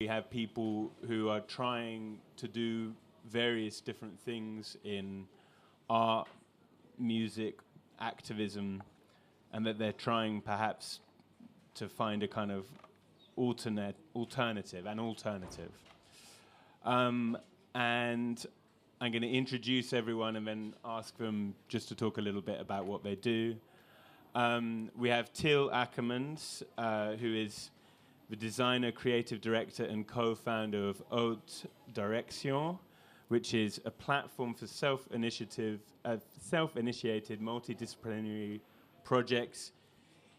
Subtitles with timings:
[0.00, 2.94] we have people who are trying to do
[3.28, 5.26] various different things in
[5.90, 6.28] art,
[7.00, 7.58] music,
[7.98, 8.80] activism,
[9.52, 11.00] and that they're trying perhaps
[11.74, 12.66] to find a kind of
[13.34, 15.72] alternate alternative, an alternative.
[16.84, 17.36] Um,
[17.74, 18.46] and
[19.00, 22.60] I'm going to introduce everyone and then ask them just to talk a little bit
[22.60, 23.56] about what they do.
[24.36, 27.70] Um, we have Till Ackermans, uh, who is
[28.30, 32.78] the designer, creative director, and co founder of Haute Direction,
[33.28, 38.60] which is a platform for self initiative, uh, self initiated multidisciplinary
[39.04, 39.72] projects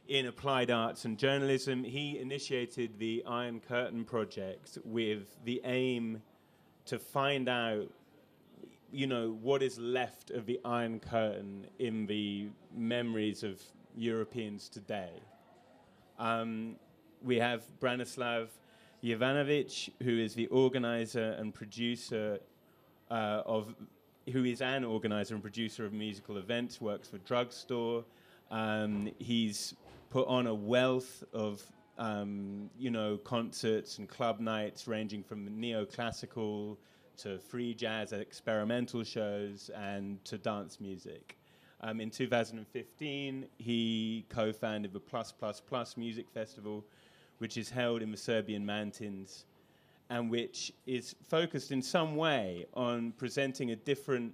[0.07, 1.83] in applied arts and journalism.
[1.83, 6.21] He initiated the Iron Curtain project with the aim
[6.85, 7.89] to find out
[8.91, 13.61] you know what is left of the Iron Curtain in the memories of
[13.95, 15.11] Europeans today.
[16.17, 16.75] Um,
[17.23, 18.47] we have Branislav
[19.03, 22.39] Jovanovic, who is the organizer and producer
[23.09, 23.75] uh, of,
[24.31, 28.03] who is an organizer and producer of musical events, works for Drugstore.
[28.51, 29.75] Um, he's
[30.09, 31.63] put on a wealth of,
[31.97, 36.77] um, you know, concerts and club nights ranging from neoclassical
[37.17, 41.37] to free jazz experimental shows and to dance music.
[41.81, 46.83] Um, in 2015, he co founded the Plus Plus Plus Music Festival,
[47.39, 49.45] which is held in the Serbian mountains
[50.09, 54.33] and which is focused in some way on presenting a different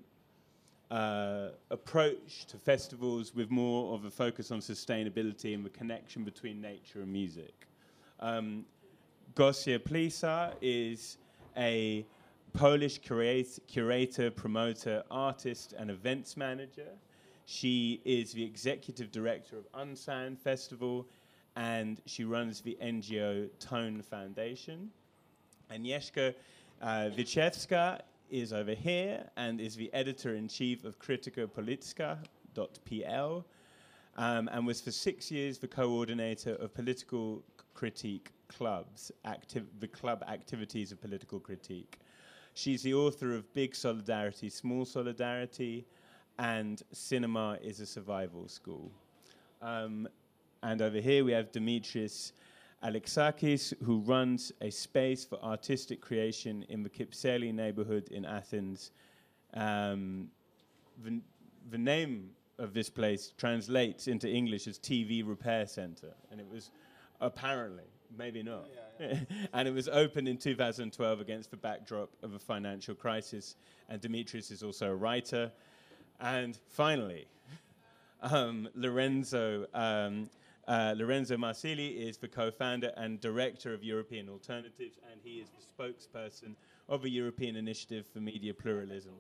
[0.92, 6.62] uh, approach to festivals with more of a focus on sustainability and the connection between
[6.62, 7.68] nature and music.
[8.20, 8.66] Um,
[9.36, 11.18] Gosia Płysa is
[11.58, 12.06] a
[12.54, 16.88] Polish curate, curator, promoter, artist, and events manager.
[17.46, 21.06] She is the executive director of Unsound Festival
[21.56, 24.92] and she runs the NGO Tone Foundation.
[25.72, 26.34] Agnieszka
[26.82, 33.46] uh, Wiśniewska is over here and is the editor in chief of Krytyka Polityczna.pl
[34.18, 37.44] um, and was for six years the coordinator of political
[37.74, 42.00] critique clubs, acti- the club activities of political critique.
[42.54, 45.86] She's the author of Big Solidarity, Small Solidarity,
[46.40, 48.92] and Cinema is a Survival School.
[49.62, 50.08] Um,
[50.64, 52.32] and over here we have Dimitris
[52.86, 58.92] Alexakis, who runs a space for artistic creation in the Kypseli neighborhood in Athens.
[59.56, 60.30] Um,
[61.04, 61.20] the,
[61.72, 62.30] the name
[62.60, 66.70] of this place translates into English as TV Repair Center, and it was
[67.22, 67.86] apparently,
[68.16, 68.68] maybe not,
[69.00, 69.20] yeah, yeah.
[69.54, 73.56] and it was opened in 2012 against the backdrop of a financial crisis.
[73.90, 75.52] And Dimitris is also a writer.
[76.20, 77.26] And finally,
[78.22, 79.66] um, Lorenzo.
[79.74, 80.30] Um,
[80.68, 85.50] uh, Lorenzo Marsili is the co founder and director of European Alternatives, and he is
[85.50, 86.56] the spokesperson
[86.90, 89.14] of the European Initiative for Media Pluralism.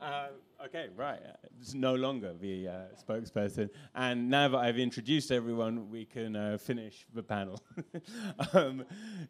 [0.00, 0.26] Uh,
[0.66, 1.20] okay, right.
[1.60, 2.72] It's no longer the uh,
[3.08, 3.70] spokesperson.
[3.94, 7.62] And now that I've introduced everyone, we can uh, finish the panel.
[8.52, 8.84] um,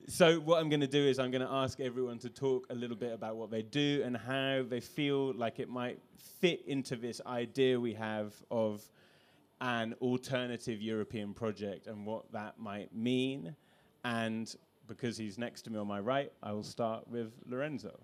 [0.09, 2.75] so, what I'm going to do is I'm going to ask everyone to talk a
[2.75, 6.01] little bit about what they do and how they feel like it might
[6.41, 8.83] fit into this idea we have of
[9.65, 13.57] an alternative European project and what that might mean.
[14.05, 14.55] And
[14.87, 17.99] because he's next to me on my right, I will start with Lorenzo.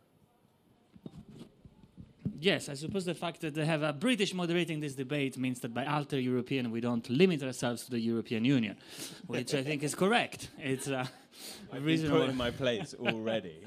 [2.41, 5.75] Yes, I suppose the fact that they have a British moderating this debate means that
[5.75, 8.79] by alter European we don't limit ourselves to the European Union,
[9.27, 10.49] which I think is correct.
[10.59, 11.05] It's uh,
[11.73, 12.21] I've reasonable.
[12.21, 13.59] Been put in my place already.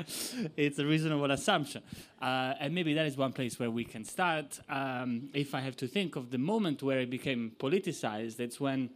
[0.56, 1.82] it's a reasonable assumption.
[2.20, 4.60] Uh, and maybe that is one place where we can start.
[4.68, 8.90] Um, if I have to think of the moment where it became politicized, it's when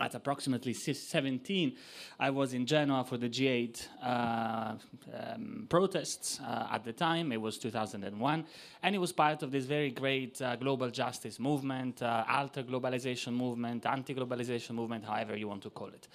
[0.00, 1.76] at approximately 17,
[2.18, 4.74] I was in Genoa for the G8 uh,
[5.12, 7.32] um, protests uh, at the time.
[7.32, 8.44] It was 2001.
[8.82, 13.34] And it was part of this very great uh, global justice movement, uh, alter globalization
[13.34, 16.08] movement, anti globalization movement, however you want to call it.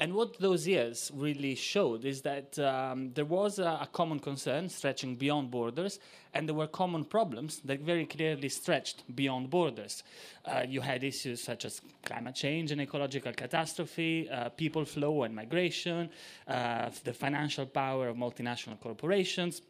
[0.00, 4.68] And what those years really showed is that um, there was a, a, common concern
[4.68, 5.98] stretching beyond borders,
[6.34, 10.02] and there were common problems that very clearly stretched beyond borders.
[10.44, 15.34] Uh, you had issues such as climate change and ecological catastrophe, uh, people flow and
[15.34, 16.10] migration,
[16.46, 19.62] uh, the financial power of multinational corporations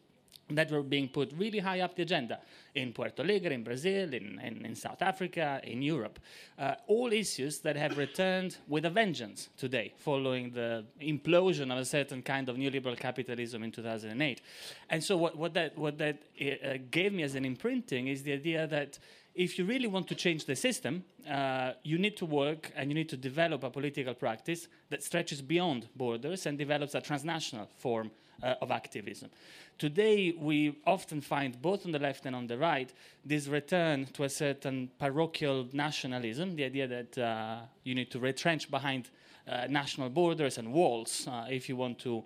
[0.51, 2.39] that were being put really high up the agenda
[2.75, 6.19] in Porto Alegre, in Brazil, in, in, in South Africa, in Europe.
[6.57, 11.85] Uh, all issues that have returned with a vengeance today, following the implosion of a
[11.85, 14.41] certain kind of neoliberal capitalism in 2008.
[14.89, 18.33] And so, what, what that, what that uh, gave me as an imprinting is the
[18.33, 18.97] idea that
[19.35, 22.95] if you really want to change the system, uh, you need to work and you
[22.95, 28.11] need to develop a political practice that stretches beyond borders and develops a transnational form
[28.43, 29.29] uh, of activism.
[29.79, 32.93] Today, we often find, both on the left and on the right,
[33.23, 38.69] this return to a certain parochial nationalism, the idea that uh, you need to retrench
[38.69, 39.09] behind
[39.47, 42.25] uh, national borders and walls uh, if you want to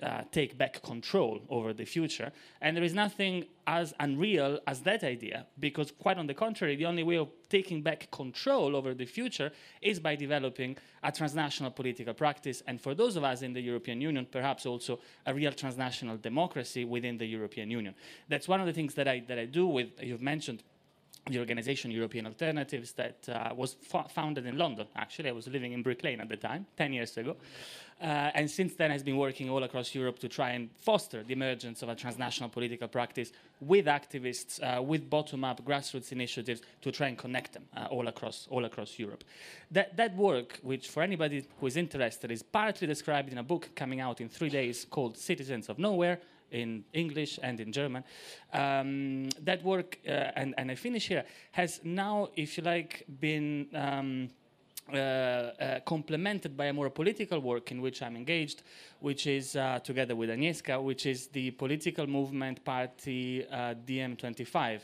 [0.00, 2.32] uh, take back control over the future.
[2.60, 6.86] And there is nothing as unreal as that idea, because quite on the contrary, the
[6.86, 12.14] only way of taking back control over the future is by developing a transnational political
[12.14, 12.62] practice.
[12.66, 16.84] And for those of us in the European Union, perhaps also a real transnational democracy
[16.84, 17.94] within the European Union.
[18.28, 20.64] That's one of the things that I, that I do with, you've mentioned
[21.26, 23.76] the organization European Alternatives that uh, was
[24.08, 24.86] founded in London.
[24.96, 27.36] Actually, I was living in Brick Lane at the time, 10 years ago.
[28.00, 31.32] Uh, and since then has been working all across Europe to try and foster the
[31.32, 33.30] emergence of a transnational political practice
[33.60, 38.48] with activists, uh, with bottom-up grassroots initiatives to try and connect them uh, all across
[38.50, 39.22] all across Europe.
[39.70, 43.70] That that work, which for anybody who is interested, is partly described in a book
[43.76, 46.18] coming out in three days called Citizens of Nowhere,
[46.52, 48.04] in English and in German.
[48.52, 53.66] Um, that work, uh, and, and I finish here, has now, if you like, been.
[53.74, 54.28] Um,
[54.92, 58.62] uh, uh, complemented by a more political work in which I'm engaged,
[58.98, 64.80] which is uh, together with Agnieszka, which is the political movement party uh, DiEM25,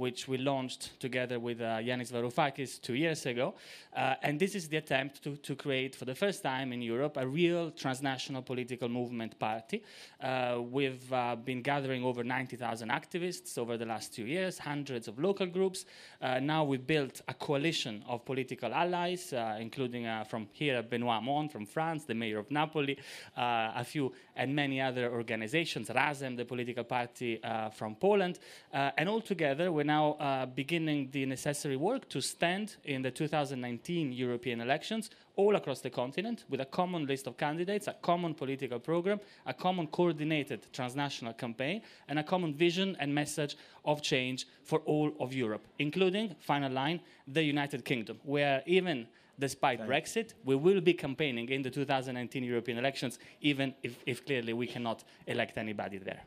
[0.00, 3.54] which we launched together with uh, Yanis Varoufakis two years ago.
[3.94, 7.18] Uh, and this is the attempt to, to create, for the first time in Europe,
[7.18, 9.82] a real transnational political movement party.
[10.22, 15.18] Uh, we've uh, been gathering over 90,000 activists over the last two years, hundreds of
[15.18, 15.84] local groups.
[16.22, 21.50] Uh, now we've built a coalition of political allies, uh, including from here Benoit Hamon
[21.50, 22.96] from France, the mayor of Napoli,
[23.36, 27.38] a few, and many other organizations, Razem, the political party
[27.74, 28.38] from Poland.
[28.72, 34.12] and all together, we're now uh, beginning the necessary work to stand in the 2019
[34.12, 38.78] European elections all across the continent with a common list of candidates, a common political
[38.78, 44.78] program, a common coordinated transnational campaign, and a common vision and message of change for
[44.92, 49.08] all of Europe, including, final line, the United Kingdom, where even
[49.40, 54.24] despite Thank Brexit, we will be campaigning in the 2019 European elections, even if, if
[54.24, 56.22] clearly we cannot elect anybody there.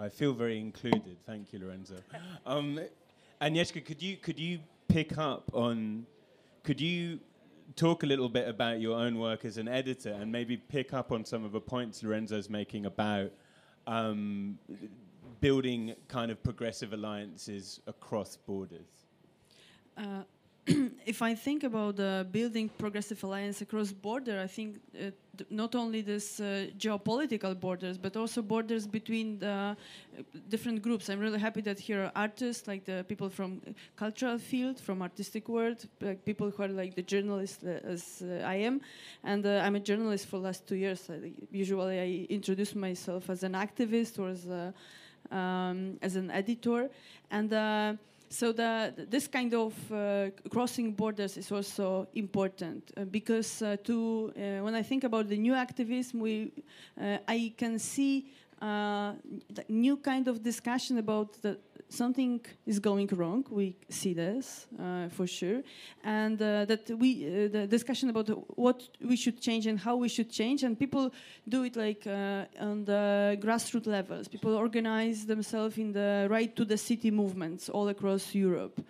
[0.00, 1.16] I feel very included.
[1.26, 1.96] Thank you, Lorenzo.
[2.46, 2.80] Um,
[3.40, 6.06] Agnieszka, could you could you pick up on?
[6.62, 7.20] Could you
[7.76, 11.12] talk a little bit about your own work as an editor and maybe pick up
[11.12, 13.30] on some of the points Lorenzo's making about
[13.86, 14.58] um,
[15.40, 19.06] building kind of progressive alliances across borders?
[19.96, 20.22] Uh,
[21.06, 25.10] if I think about uh, building progressive alliance across border, I think uh,
[25.50, 29.74] not only this uh, geopolitical borders, but also borders between the uh,
[30.48, 31.08] different groups.
[31.08, 33.62] I'm really happy that here are artists, like the people from
[33.96, 38.44] cultural field, from artistic world, like people who are like the journalists uh, as uh,
[38.44, 38.80] I am,
[39.24, 41.08] and I'm a journalist for last two years.
[41.50, 44.74] usually, I introduce myself as an activist or as a,
[45.34, 46.90] um, as an editor,
[47.30, 47.98] and
[48.30, 54.32] so the, this kind of uh, crossing borders is also important uh, because uh, to
[54.36, 56.52] uh, when I think about the new activism, we
[57.00, 58.26] uh, I can see
[58.60, 59.12] uh,
[59.68, 61.58] new kind of discussion about the
[61.88, 63.44] something is going wrong.
[63.50, 65.62] We see this uh, for sure,
[66.04, 68.28] and uh, that we uh, the discussion about
[68.58, 71.12] what we should change and how we should change, and people
[71.48, 74.28] do it like uh, on the grassroots levels.
[74.28, 78.80] People organize themselves in the right to the city movements all across Europe.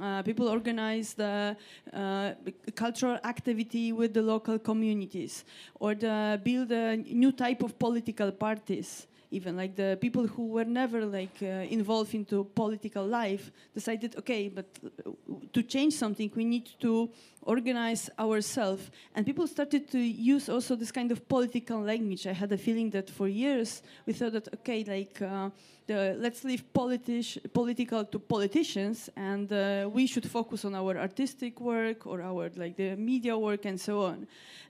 [0.00, 1.56] Uh, people organize the
[1.94, 2.32] uh,
[2.74, 5.42] cultural activity with the local communities
[5.80, 10.64] or the, build a new type of political parties even like the people who were
[10.64, 15.10] never like uh, involved into political life decided okay but uh,
[15.52, 17.10] to change something we need to
[17.46, 18.90] organize ourselves.
[19.14, 22.26] And people started to use also this kind of political language.
[22.26, 25.50] I had a feeling that for years we thought that okay like uh,
[25.86, 31.60] the, let's leave politi- political to politicians and uh, we should focus on our artistic
[31.60, 34.26] work or our like the media work and so on.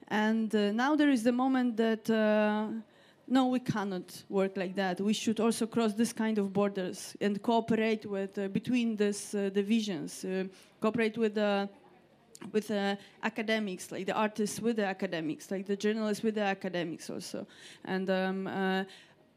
[0.08, 2.68] And uh, now there is the moment that uh,
[3.28, 5.00] no, we cannot work like that.
[5.00, 9.50] We should also cross this kind of borders and cooperate with uh, between these uh,
[9.52, 10.44] divisions, uh,
[10.80, 11.68] cooperate with the
[12.52, 17.10] with uh, academics, like the artists with the academics, like the journalists with the academics
[17.10, 17.46] also,
[17.84, 18.84] and um, uh,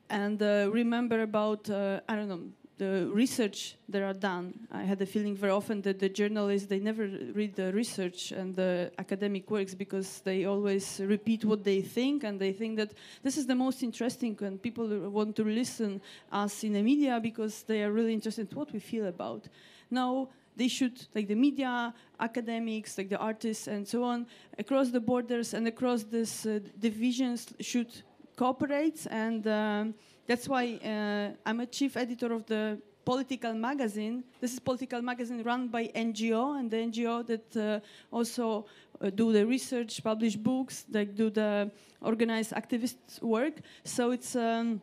[0.09, 2.41] and uh, remember about I don't know
[2.79, 4.53] the research that are done.
[4.71, 8.55] I had the feeling very often that the journalists they never read the research and
[8.55, 13.37] the academic works because they always repeat what they think and they think that this
[13.37, 17.83] is the most interesting and people want to listen us in the media because they
[17.83, 19.47] are really interested in what we feel about.
[19.91, 24.99] Now they should, like the media, academics, like the artists, and so on, across the
[24.99, 27.91] borders and across these uh, divisions, should
[28.35, 29.07] cooperate.
[29.09, 29.93] And um,
[30.29, 34.23] that's why uh, I'm a chief editor of the political magazine.
[34.39, 38.67] This is political magazine run by NGO, and the NGO that uh, also
[39.01, 43.55] uh, do the research, publish books, they do the organized activist work.
[43.83, 44.79] So it's um,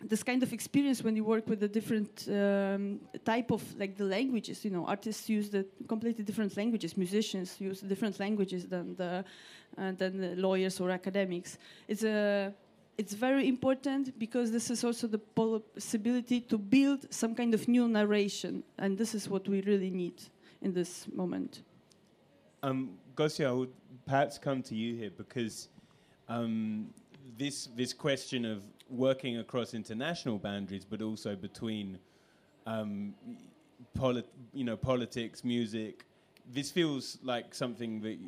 [0.00, 4.08] this kind of experience when you work with a different um, type of like the
[4.16, 4.64] languages.
[4.64, 6.96] You know, artists use the completely different languages.
[6.96, 9.24] Musicians use different languages than the
[9.78, 11.56] uh, than the lawyers or academics.
[11.86, 12.52] It's a
[12.98, 17.88] it's very important because this is also the possibility to build some kind of new
[17.88, 20.22] narration, and this is what we really need
[20.60, 21.62] in this moment.
[22.62, 23.72] Um, Gosia, I would
[24.06, 25.68] perhaps come to you here because
[26.28, 26.90] um,
[27.38, 31.98] this this question of working across international boundaries, but also between
[32.66, 33.14] um,
[33.94, 36.04] polit- you know politics, music.
[36.52, 38.18] This feels like something that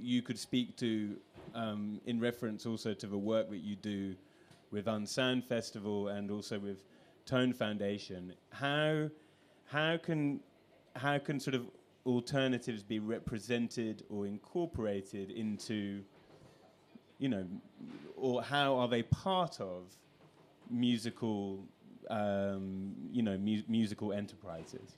[0.00, 1.16] you could speak to
[1.54, 4.14] um, in reference also to the work that you do
[4.70, 6.84] with Unsound Festival and also with
[7.26, 8.32] Tone Foundation.
[8.50, 9.10] How
[9.66, 10.40] how can
[10.96, 11.66] how can sort of
[12.06, 16.02] alternatives be represented or incorporated into
[17.18, 17.46] you know
[18.16, 19.84] or how are they part of
[20.70, 21.64] musical
[22.10, 24.96] um, you know mu- musical enterprises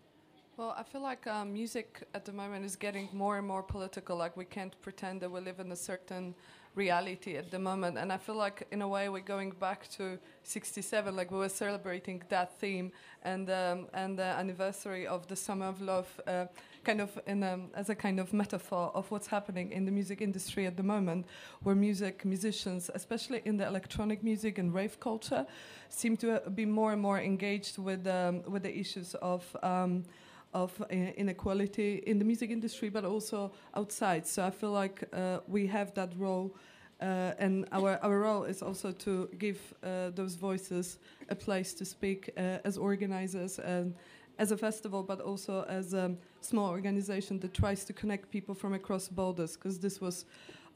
[0.60, 4.14] well, I feel like um, music at the moment is getting more and more political.
[4.18, 6.34] Like we can't pretend that we live in a certain
[6.74, 7.96] reality at the moment.
[7.96, 11.16] And I feel like, in a way, we're going back to '67.
[11.16, 15.80] Like we were celebrating that theme and um, and the anniversary of the Summer of
[15.80, 16.44] Love, uh,
[16.84, 20.20] kind of in a, as a kind of metaphor of what's happening in the music
[20.20, 21.24] industry at the moment,
[21.62, 25.46] where music musicians, especially in the electronic music and rave culture,
[25.88, 30.04] seem to be more and more engaged with um, with the issues of um,
[30.52, 34.26] of uh, inequality in the music industry, but also outside.
[34.26, 36.54] So I feel like uh, we have that role,
[37.00, 41.84] uh, and our our role is also to give uh, those voices a place to
[41.84, 43.94] speak uh, as organizers and
[44.38, 48.74] as a festival, but also as a small organization that tries to connect people from
[48.74, 49.56] across borders.
[49.56, 50.24] Because this was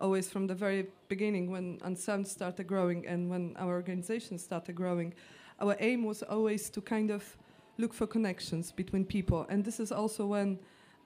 [0.01, 5.15] always from the very beginning when Unsound started growing and when our organization started growing.
[5.61, 7.37] Our aim was always to kind of
[7.77, 9.47] look for connections between people.
[9.49, 10.59] And this is also when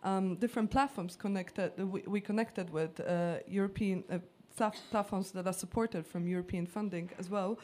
[0.04, 4.18] um, different platforms connected, uh, we, we, connected with uh, European uh,
[4.90, 7.58] platforms that are supported from European funding as well,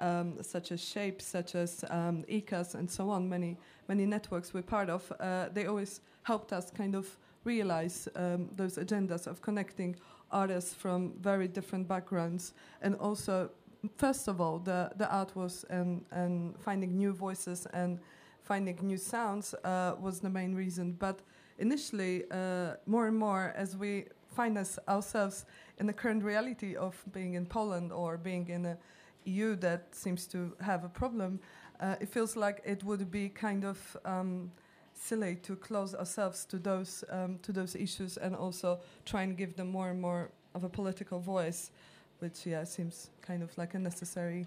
[0.00, 3.28] um, such as Shape, such as um, ECAS, and so on.
[3.28, 3.56] Many
[3.88, 5.12] many networks we're part of.
[5.20, 7.06] Uh, they always helped us kind of
[7.44, 9.94] realize um, those agendas of connecting
[10.30, 13.50] artists from very different backgrounds, and also,
[13.96, 17.98] first of all, the the art was and and finding new voices and
[18.44, 20.92] finding new sounds uh, was the main reason.
[20.92, 21.20] But
[21.58, 25.46] initially, uh, more and more, as we find us ourselves
[25.78, 28.78] in the current reality of being in Poland or being in a
[29.24, 31.40] EU that seems to have a problem,
[31.80, 34.50] uh, it feels like it would be kind of um,
[34.92, 39.56] silly to close ourselves to those um, to those issues and also try and give
[39.56, 41.70] them more and more of a political voice,
[42.18, 44.46] which yeah seems kind of like a necessary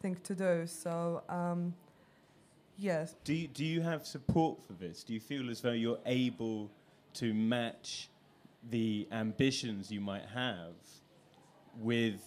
[0.00, 0.66] thing to do.
[0.66, 1.22] So.
[1.28, 1.74] Um,
[2.76, 3.14] Yes.
[3.24, 5.04] Do you, do you have support for this?
[5.04, 6.70] Do you feel as though you're able
[7.14, 8.08] to match
[8.70, 10.74] the ambitions you might have
[11.78, 12.20] with,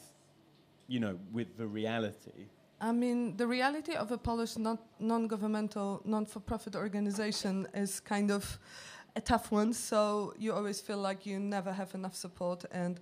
[0.87, 2.47] you know, with the reality?
[2.81, 8.31] I mean, the reality of a Polish non governmental, non for profit organization is kind
[8.31, 8.59] of
[9.15, 9.73] a tough one.
[9.73, 12.65] So you always feel like you never have enough support.
[12.71, 12.99] And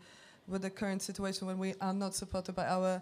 [0.47, 3.01] with the current situation, when we are not supported by our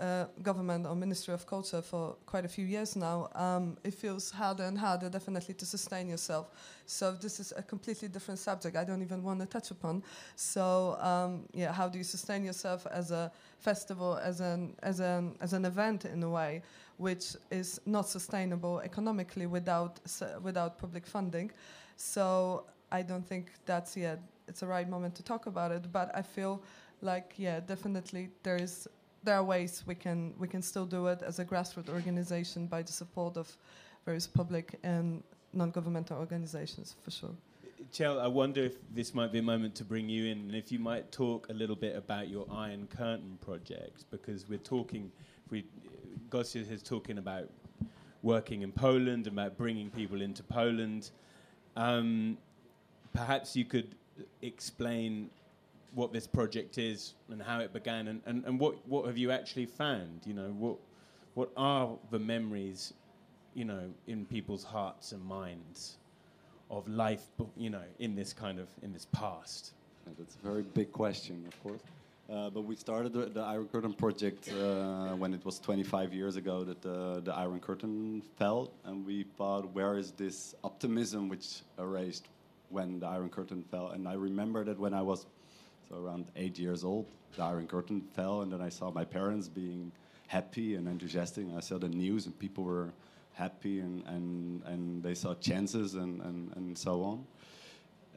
[0.00, 4.30] uh, government or Ministry of Culture for quite a few years now, um, it feels
[4.30, 6.50] harder and harder, definitely, to sustain yourself.
[6.86, 8.76] So this is a completely different subject.
[8.76, 10.02] I don't even want to touch upon.
[10.36, 15.36] So um, yeah, how do you sustain yourself as a festival, as an as an
[15.40, 16.62] as an event in a way,
[16.96, 20.00] which is not sustainable economically without
[20.42, 21.50] without public funding?
[21.96, 25.92] So I don't think that's yet it's the right moment to talk about it.
[25.92, 26.62] But I feel
[27.02, 28.88] like yeah, definitely there is
[29.24, 32.82] there are ways we can we can still do it as a grassroots organization by
[32.82, 33.56] the support of
[34.04, 35.22] various public and
[35.52, 37.34] non-governmental organizations for sure.
[37.92, 40.70] Till, I wonder if this might be a moment to bring you in, and if
[40.70, 45.10] you might talk a little bit about your Iron Curtain project, because we're talking,
[45.48, 45.64] we,
[46.28, 47.48] Gosia is talking about
[48.22, 51.10] working in Poland, about bringing people into Poland.
[51.76, 52.36] Um,
[53.14, 53.94] perhaps you could
[54.42, 55.30] explain
[55.94, 59.30] what this project is and how it began and, and, and what, what have you
[59.30, 60.20] actually found?
[60.24, 60.76] You know, what,
[61.34, 62.92] what are the memories,
[63.54, 65.96] you know, in people's hearts and minds
[66.70, 67.24] of life,
[67.56, 69.72] you know, in this kind of in this past?
[70.18, 71.80] That's a very big question, of course.
[72.30, 76.36] Uh, but we started the, the Iron Curtain project uh, when it was 25 years
[76.36, 81.62] ago that the, the Iron Curtain fell, and we thought, where is this optimism which
[81.78, 82.28] erased
[82.68, 83.88] when the Iron Curtain fell?
[83.88, 85.24] And I remember that when I was
[85.88, 89.48] so around eight years old, the Iron Curtain fell, and then I saw my parents
[89.48, 89.92] being
[90.26, 91.44] happy and enthusiastic.
[91.44, 92.90] And I saw the news, and people were
[93.32, 97.24] happy, and, and, and they saw chances, and, and, and so on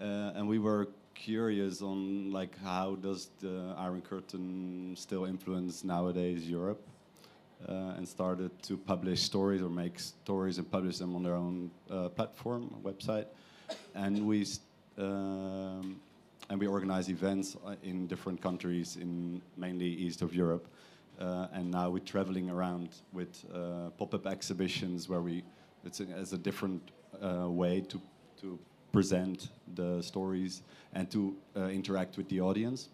[0.02, 6.50] uh, and we were curious on like how does the Iron Curtain still influence nowadays
[6.50, 6.82] Europe,
[7.70, 11.70] uh, and started to publish stories or make stories and publish them on their own
[11.90, 13.28] uh, platform website,
[13.96, 14.46] and we.
[14.98, 16.02] Um,
[16.52, 20.68] and we organize events uh, in different countries in mainly east of Europe,
[21.18, 25.44] uh, and now we're traveling around with uh, pop-up exhibitions where we
[25.86, 26.92] it's a, as a different
[27.24, 28.02] uh, way to
[28.42, 28.60] to
[28.92, 30.62] present the stories
[30.94, 32.90] and to uh, interact with the audience.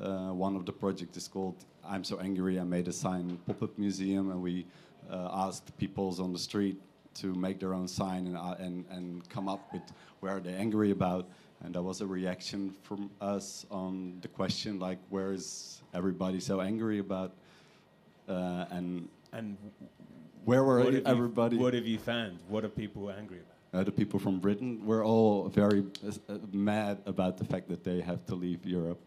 [0.00, 3.76] Uh, one of the projects is called "I'm So Angry." I made a sign pop-up
[3.78, 4.64] museum, and we
[5.10, 6.76] asked peoples on the street
[7.14, 9.82] to make their own sign and, and and come up with
[10.20, 11.26] where they're angry about.
[11.64, 16.60] And that was a reaction from us on the question like, "Where is everybody so
[16.60, 17.32] angry about?"
[18.28, 19.56] Uh, and And
[20.44, 21.56] where were what everybody?
[21.56, 22.38] you, what have you found?
[22.48, 23.52] What are people angry about?
[23.72, 28.00] uh, the people from Britain were all very uh, mad about the fact that they
[28.00, 29.00] have to leave Europe.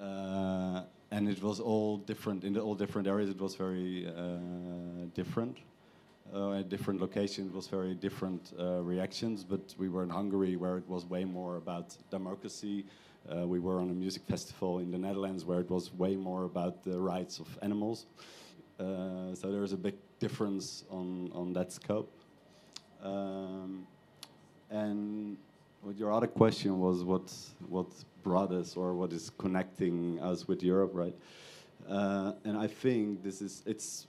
[0.00, 3.30] Uh, and it was all different in the all different areas.
[3.30, 5.58] It was very uh, different.
[6.34, 9.44] Uh, at different locations, was very different uh, reactions.
[9.44, 12.84] But we were in Hungary, where it was way more about democracy.
[13.26, 16.44] Uh, we were on a music festival in the Netherlands, where it was way more
[16.44, 18.06] about the rights of animals.
[18.78, 22.12] Uh, so there is a big difference on on that scope.
[23.02, 23.86] Um,
[24.70, 25.38] and
[25.82, 27.32] what your other question was what
[27.68, 27.86] what
[28.22, 31.16] brought us or what is connecting us with Europe, right?
[31.88, 34.06] Uh, and I think this is it's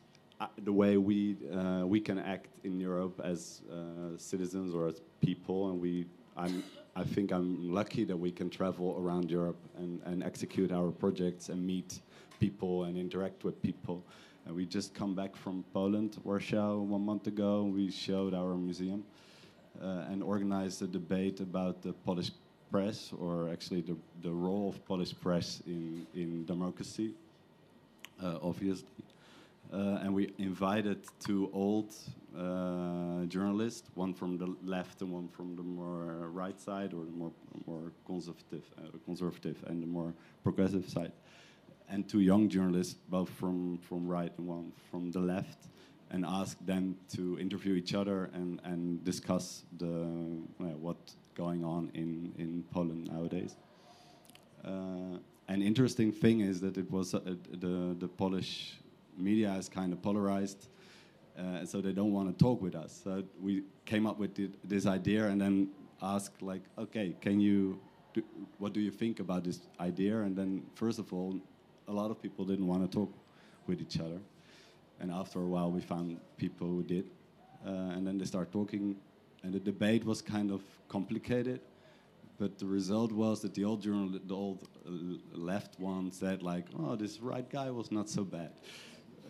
[0.63, 5.69] the way we uh, we can act in Europe as uh, citizens or as people,
[5.69, 6.06] and we
[6.38, 6.63] I'm
[6.95, 11.49] I think I'm lucky that we can travel around Europe and, and execute our projects
[11.49, 11.99] and meet
[12.39, 14.04] people and interact with people.
[14.45, 17.63] And we just come back from Poland, Warsaw, one month ago.
[17.63, 19.04] We showed our museum
[19.82, 22.32] uh, and organized a debate about the Polish
[22.71, 27.13] press, or actually the, the role of Polish press in, in democracy,
[28.21, 28.88] uh, obviously.
[29.71, 31.93] Uh, and we invited two old
[32.36, 37.12] uh, journalists, one from the left and one from the more right side, or the
[37.12, 37.32] more
[37.67, 41.12] more conservative, uh, conservative, and the more progressive side,
[41.88, 45.67] and two young journalists, both from from right and one from the left,
[46.10, 50.08] and asked them to interview each other and and discuss the
[50.62, 50.97] uh, what
[51.36, 53.55] going on in in Poland nowadays.
[54.65, 57.19] Uh, an interesting thing is that it was uh,
[57.51, 58.79] the the Polish
[59.19, 60.67] media is kind of polarized,
[61.38, 63.01] uh, so they don't want to talk with us.
[63.03, 65.69] So we came up with thi- this idea and then
[66.01, 67.79] asked like, okay, can you,
[68.13, 68.23] do,
[68.58, 70.21] what do you think about this idea?
[70.21, 71.39] And then first of all,
[71.88, 73.12] a lot of people didn't want to talk
[73.67, 74.19] with each other,
[74.99, 77.05] and after a while we found people who did,
[77.65, 78.95] uh, and then they start talking,
[79.43, 81.62] and the debate was kind of complicated.
[82.38, 84.91] But the result was that the old journal, the old uh,
[85.38, 88.51] left one, said like, "Oh, this right guy was not so bad.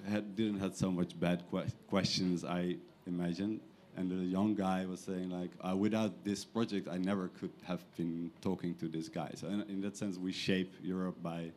[0.08, 3.60] Had, didn't had so much bad que- questions, I imagine."
[3.98, 7.84] And the young guy was saying like, uh, "Without this project, I never could have
[7.98, 11.52] been talking to this guy." So in, in that sense, we shape Europe by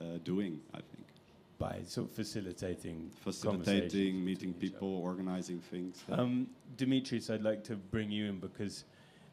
[0.00, 1.06] uh, doing, I think,
[1.58, 6.02] By sort of facilitating, facilitating, meeting people, organizing things.
[6.10, 8.84] Um, Dimitris, I'd like to bring you in because,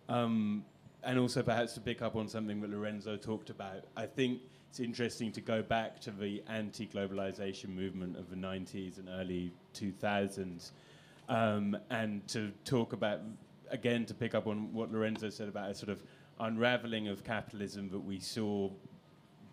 [0.09, 0.63] um,
[1.03, 3.85] and also perhaps to pick up on something that Lorenzo talked about.
[3.95, 9.09] I think it's interesting to go back to the anti-globalization movement of the 90s and
[9.09, 10.71] early 2000s,
[11.27, 13.21] um, and to talk about
[13.71, 16.01] again to pick up on what Lorenzo said about a sort of
[16.39, 18.69] unraveling of capitalism that we saw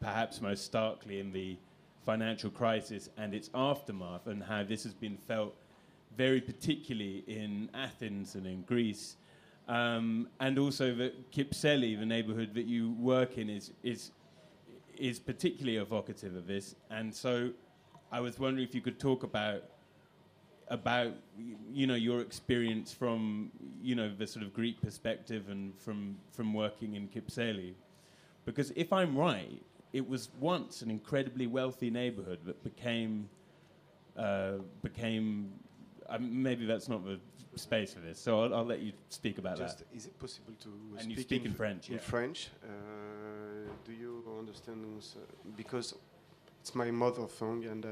[0.00, 1.56] perhaps most starkly in the
[2.04, 5.54] financial crisis and its aftermath, and how this has been felt
[6.16, 9.16] very particularly in Athens and in Greece.
[9.68, 14.12] Um, and also that Kypseli, the neighborhood that you work in, is, is,
[14.96, 16.76] is particularly evocative of this.
[16.90, 17.50] And so
[18.12, 19.64] I was wondering if you could talk about
[20.68, 21.12] about
[21.72, 23.50] you know your experience from
[23.82, 27.74] you know the sort of Greek perspective and from from working in Kypseli,
[28.44, 33.28] because if I'm right, it was once an incredibly wealthy neighborhood that became
[34.16, 35.52] uh, became
[36.08, 37.18] um, maybe that's not the
[37.56, 38.18] space for this.
[38.18, 39.86] So I'll, I'll let you speak about Just, that.
[39.94, 40.68] is it possible to
[41.00, 42.00] And you speak, speak in French, In yeah.
[42.00, 42.68] French, uh,
[43.84, 44.84] do you understand?
[44.84, 45.20] uh,
[45.56, 45.94] Because
[46.60, 47.88] it's my mother tongue, and uh,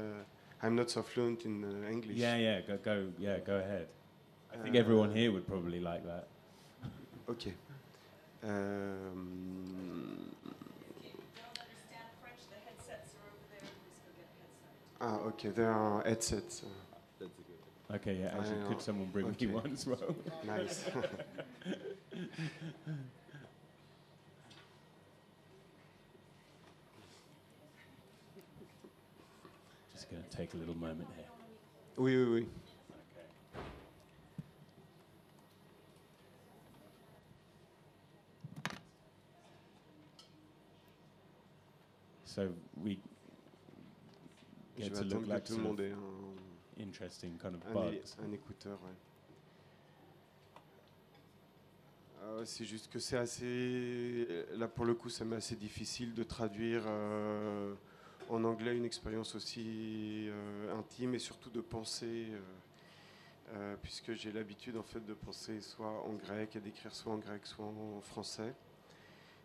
[0.63, 2.17] I'm not so fluent in uh, English.
[2.17, 2.61] Yeah, yeah.
[2.61, 3.07] Go, go.
[3.17, 3.87] Yeah, go ahead.
[4.53, 6.27] I think Uh, everyone here would probably like that.
[7.29, 7.53] Okay.
[8.43, 10.29] Um,
[15.01, 15.49] ah, okay.
[15.49, 16.63] There are headsets.
[17.95, 18.33] Okay, yeah.
[18.37, 19.45] Actually, could someone bring Okay.
[19.45, 20.15] me one as well?
[20.45, 20.83] nice.
[29.93, 31.25] Just going to take a little moment here.
[31.97, 32.47] oui, oui, oui.
[42.25, 42.49] So
[42.83, 42.99] we
[44.77, 46.35] get vais to look like tout le monde ait un,
[46.79, 48.79] interesting kind of un, écouteur.
[48.83, 48.95] ouais.
[52.21, 54.27] Ah ouais, c'est juste que c'est assez.
[54.55, 57.73] Là, pour le coup, ça m'est assez difficile de traduire euh,
[58.29, 62.27] en anglais une expérience aussi euh, intime et surtout de penser,
[63.53, 67.17] euh, puisque j'ai l'habitude en fait de penser soit en grec et d'écrire soit en
[67.17, 68.53] grec, soit en français.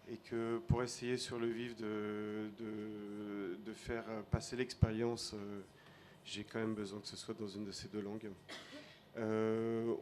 [0.09, 5.35] Et que pour essayer sur le vif de, de, de faire passer l'expérience,
[6.25, 8.31] j'ai quand même besoin que ce soit dans une de ces deux langues.
[9.19, 9.95] Euh,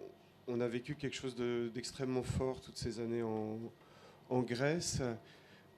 [0.47, 3.59] on a vécu quelque chose de- d'extrêmement fort toutes ces années en,
[4.43, 5.01] Grèce.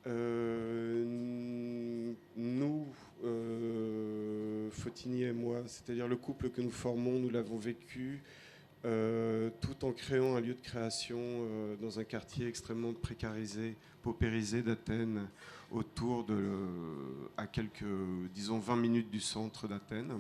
[0.07, 1.05] Euh,
[2.37, 2.87] nous,
[3.25, 8.23] euh, Fotini et moi, c'est-à-dire le couple que nous formons, nous l'avons vécu
[8.87, 11.19] euh, tout en créant un lieu de création
[11.81, 15.29] dans un quartier extrêmement précarisé, paupérisé d'Athènes,
[15.71, 16.39] autour de,
[17.37, 17.85] à quelques,
[18.35, 20.13] disons, 20 minutes du centre d'Athènes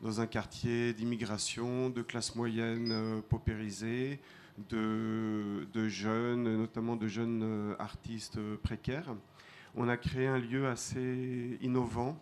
[0.00, 4.18] dans un quartier d'immigration, de classe moyenne euh, paupérisée,
[4.70, 9.14] de, de jeunes, notamment de jeunes euh, artistes euh, précaires.
[9.74, 12.18] On a créé un lieu assez innovant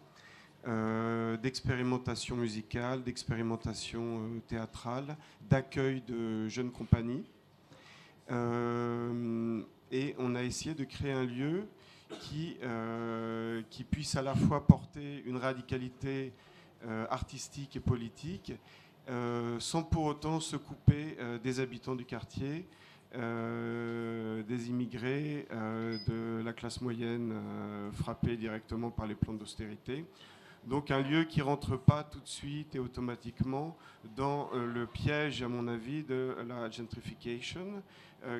[1.42, 5.16] d'expérimentation musicale, d'expérimentation théâtrale,
[5.48, 7.24] d'accueil de jeunes compagnies.
[8.30, 11.66] Et on a essayé de créer un lieu
[12.08, 16.32] qui, euh, qui puisse à la fois porter une radicalité
[16.86, 18.52] euh, artistique et politique,
[19.08, 22.66] euh, sans pour autant se couper des habitants du quartier,
[23.14, 27.32] des immigrés, de la classe moyenne
[27.94, 30.04] frappée directement par les plans d'austérité.
[30.66, 33.78] Donc un lieu qui rentre pas tout de suite et automatiquement
[34.14, 37.82] dans le piège, à mon avis, de la gentrification,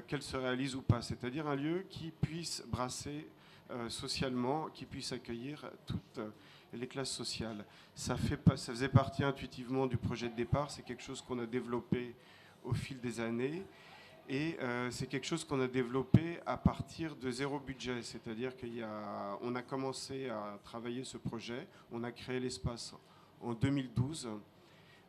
[0.07, 1.00] qu'elle se réalise ou pas.
[1.00, 3.26] C'est-à-dire un lieu qui puisse brasser
[3.70, 6.31] euh, socialement, qui puisse accueillir toutes euh,
[6.72, 7.66] les classes sociales.
[7.94, 10.70] Ça, fait ça faisait partie intuitivement du projet de départ.
[10.70, 12.14] C'est quelque chose qu'on a développé
[12.64, 13.62] au fil des années.
[14.26, 18.00] Et euh, c'est quelque chose qu'on a développé à partir de zéro budget.
[18.00, 21.68] C'est-à-dire qu'on a commencé à travailler ce projet.
[21.92, 22.94] On a créé l'espace
[23.42, 24.31] en 2012,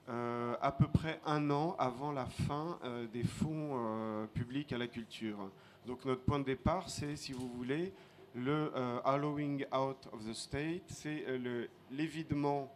[0.09, 2.77] euh, à peu près un an avant la fin
[3.13, 5.49] des fonds publics à la culture.
[5.85, 7.93] Donc notre point de départ, c'est, si vous voulez,
[8.35, 12.71] le euh, hollowing out of the state, c'est euh, l'évidement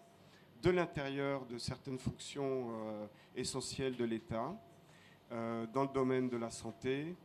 [0.62, 4.54] de l'intérieur de certaines fonctions euh, essentielles de l'État,
[5.32, 7.16] euh, dans le domaine de la santé,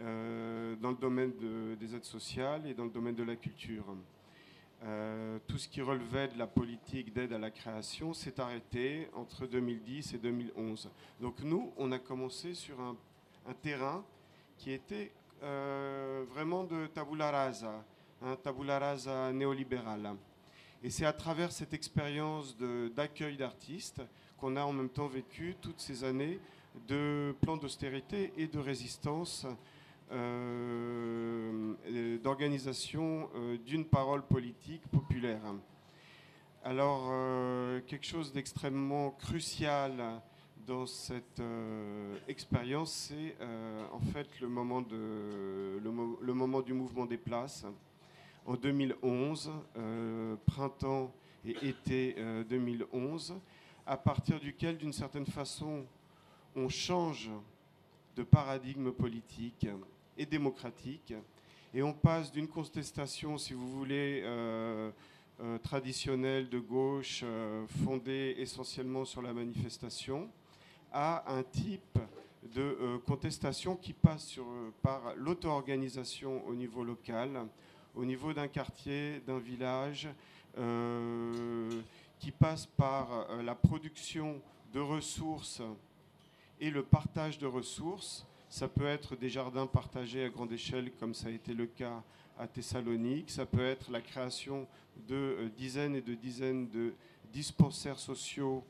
[0.00, 3.84] euh, dans le domaine de- des aides sociales et dans le domaine de la culture.
[4.84, 9.46] Euh, tout ce qui relevait de la politique d'aide à la création s'est arrêté entre
[9.46, 10.88] 2010 et 2011.
[11.20, 14.04] Donc nous, on a commencé sur un terrain
[14.56, 15.10] qui était
[15.42, 17.84] euh, vraiment de tabula rasa,
[18.22, 20.14] un tabula rasa néolibéral.
[20.82, 22.56] Et c'est à travers cette expérience
[22.94, 24.02] d'accueil d'artistes
[24.36, 26.40] qu'on a en même temps vécu toutes ces années
[26.86, 29.46] de plans d'austérité et de résistance,
[30.12, 31.74] euh,
[32.22, 35.42] d'organisation euh, d'une parole politique populaire.
[36.64, 37.08] Alors,
[37.86, 40.20] quelque chose d'extrêmement crucial
[40.68, 46.60] dans cette euh, expérience, c'est euh, en fait le moment, de, le, mo- le moment
[46.60, 47.64] du mouvement des places.
[48.44, 51.10] En 2011, euh, printemps
[51.46, 53.34] et été euh, 2011,
[53.86, 55.86] à partir duquel, d'une certaine façon,
[56.54, 57.30] on change
[58.14, 59.66] de paradigme politique
[60.18, 61.14] et démocratique,
[61.72, 64.22] et on passe d'une contestation, si vous voulez,
[65.62, 67.24] traditionnelle de gauche,
[67.84, 70.28] fondée essentiellement sur la manifestation,
[70.92, 71.98] à un type
[72.54, 77.46] de euh, contestation qui passe euh, par l'auto-organisation au niveau local,
[77.94, 80.08] au niveau d'un quartier, d'un village,
[80.56, 81.70] euh,
[82.18, 84.40] qui passe par la production
[84.72, 85.62] de ressources
[86.60, 88.26] et le partage de ressources.
[88.48, 92.02] Ça peut être des jardins partagés à grande échelle, comme ça a été le cas
[92.36, 93.30] à Thessalonique.
[93.30, 94.66] Ça peut être la création
[95.06, 96.92] de dizaines et de dizaines de
[97.32, 98.64] dispensaires sociaux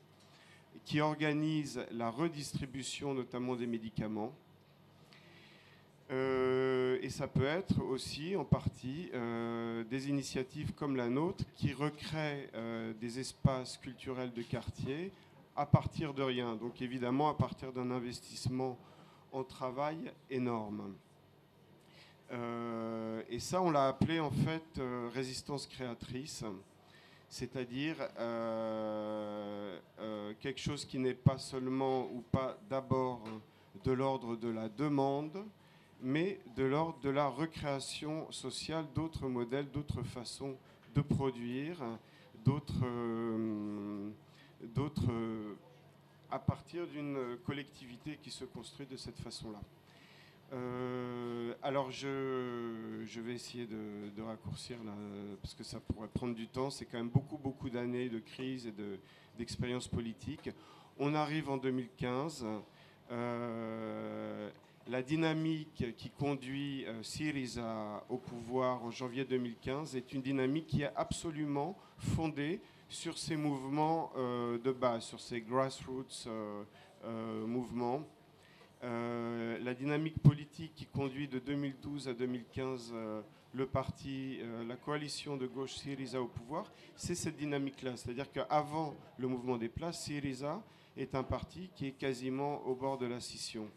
[0.85, 4.33] qui organisent la redistribution notamment des médicaments.
[6.11, 11.75] Euh, et ça peut être aussi en partie euh, des initiatives comme la nôtre qui
[11.75, 15.13] recréent euh, des espaces culturels de quartier
[15.55, 16.57] à partir de rien.
[16.57, 18.79] Donc évidemment à partir d'un investissement
[19.33, 20.95] en travail énorme.
[23.31, 24.81] et ça, on l'a appelé en fait
[25.13, 26.45] résistance créatrice,
[27.29, 27.97] c'est-à-dire
[30.41, 33.23] quelque chose qui n'est pas seulement ou pas d'abord
[33.85, 35.45] de l'ordre de la demande,
[36.01, 40.57] mais de l'ordre de la recréation sociale, d'autres modèles, d'autres façons
[40.95, 41.79] de produire,
[42.45, 44.11] d'autres, euh,
[44.79, 45.55] euh,
[46.31, 49.61] à partir d'une collectivité qui se construit de cette façon-là.
[50.53, 54.95] Euh, alors je, vais essayer de, raccourcir là,
[55.43, 56.71] parce que ça pourrait prendre du temps.
[56.71, 58.99] C'est quand même beaucoup, beaucoup d'années de crise et de,
[59.37, 60.51] d'expérience politique.
[60.99, 62.47] On arrive en 2015
[64.89, 70.83] la dynamique qui conduit euh, Syriza au pouvoir en janvier 2015 est une dynamique qui
[70.83, 76.27] est absolument fondée sur ces mouvements euh, de base, sur ces grassroots
[78.85, 82.95] euh, la dynamique politique qui conduit de 2012 à 2015
[83.55, 87.97] le parti, la coalition de gauche Syriza au pouvoir, c'est cette dynamique-là.
[87.97, 90.63] C'est-à-dire qu'avant le mouvement des places, Syriza
[90.99, 93.69] est un parti qui est quasiment au bord de la scission.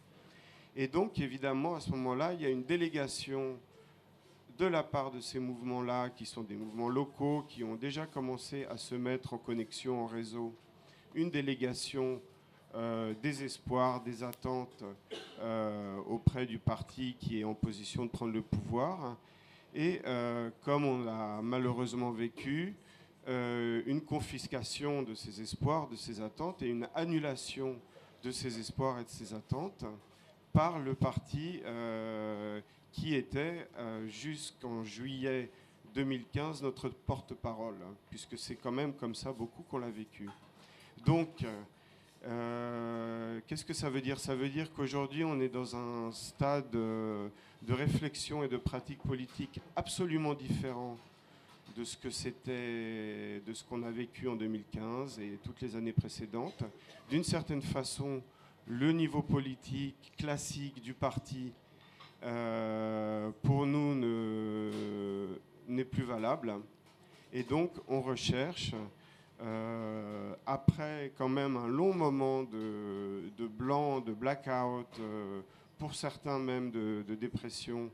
[0.76, 3.58] Et donc, évidemment, à ce moment-là, il y a une délégation
[4.58, 8.66] de la part de ces mouvements-là, qui sont des mouvements locaux, qui ont déjà commencé
[8.66, 10.54] à se mettre en connexion, en réseau,
[11.16, 12.22] une délégation
[12.74, 14.86] euh, des espoirs, des attentes
[15.42, 19.18] euh, auprès du parti qui est en position de prendre le pouvoir.
[19.76, 22.76] Et euh, comme on l'a malheureusement vécu,
[23.28, 27.76] une confiscation de ces espoirs, de ces attentes et une annulation
[28.24, 29.86] de ces espoirs et de ces attentes
[30.52, 31.62] par le parti
[32.92, 33.70] qui était
[34.08, 35.52] jusqu'en juillet
[35.94, 37.78] 2015 notre porte-parole,
[38.10, 40.28] puisque c'est quand même comme ça beaucoup qu'on l'a vécu.
[41.06, 41.46] Donc,
[42.28, 44.20] euh, qu'est-ce que ça veut dire?
[44.20, 47.32] Ça veut dire qu'aujourd'hui, on est dans un stade de
[47.70, 50.98] réflexion et de pratique politique absolument différent
[51.76, 55.94] de ce que c'était, de ce qu'on a vécu en 2015 et toutes les années
[55.94, 56.64] précédentes.
[57.10, 58.22] D'une certaine façon,
[58.68, 61.52] le niveau politique classique du parti,
[62.24, 63.96] euh, pour nous,
[65.68, 66.54] n'est plus valable.
[67.34, 68.78] Et donc, on recherche, euh,
[70.46, 75.42] après quand même un long moment de, blanc, de blackout, euh,
[75.78, 77.90] pour certains même de, dépression,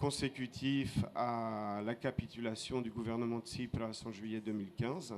[0.00, 5.14] consécutif à la capitulation du gouvernement de Tsipras en juillet 2015,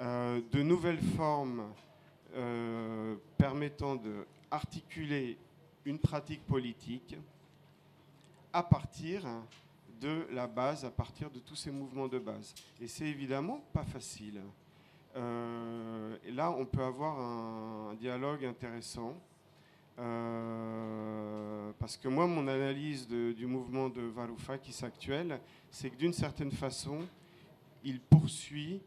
[0.00, 1.62] de nouvelles formes
[2.36, 5.38] euh, permettant d'articuler
[5.84, 7.16] une pratique politique
[8.52, 9.24] à partir
[10.04, 12.54] de la base, à partir de tous ces mouvements de base.
[12.80, 14.42] Et c'est évidemment pas facile.
[15.16, 19.16] Euh, et là, on peut avoir un, dialogue intéressant.
[19.98, 25.40] Euh, parce que moi, mon analyse du mouvement de Varoufakis actuel,
[25.70, 26.98] c'est que d'une certaine façon,
[27.82, 28.82] il poursuit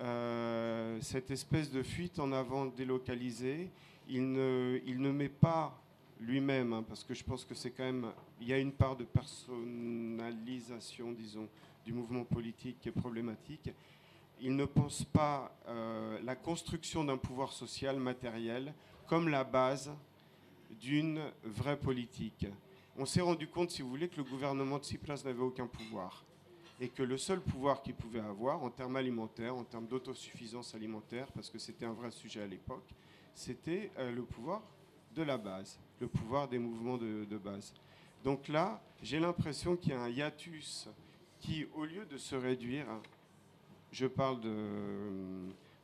[0.00, 3.70] euh, cette espèce de fuite en avant délocalisée,
[4.08, 5.83] il ne, il ne met pas
[6.20, 8.96] lui-même, hein, parce que je pense que c'est quand même, il y a une part
[8.96, 11.48] de personnalisation, disons,
[11.84, 13.70] du mouvement politique qui est problématique.
[14.40, 18.74] Il ne pense pas euh, la construction d'un pouvoir social matériel
[19.06, 19.92] comme la base
[20.80, 22.46] d'une vraie politique.
[22.96, 26.24] On s'est rendu compte, si vous voulez, que le gouvernement de Tsipras n'avait aucun pouvoir
[26.80, 31.30] et que le seul pouvoir qu'il pouvait avoir en termes alimentaires, en termes d'autosuffisance alimentaire,
[31.32, 32.88] parce que c'était un vrai sujet à l'époque,
[33.34, 34.62] c'était euh, le pouvoir
[35.14, 37.72] de la base, le pouvoir des mouvements de, base.
[38.22, 40.88] Donc là, j'ai l'impression qu'il y a un hiatus
[41.40, 42.86] qui, au lieu de se réduire,
[43.92, 44.54] je parle de,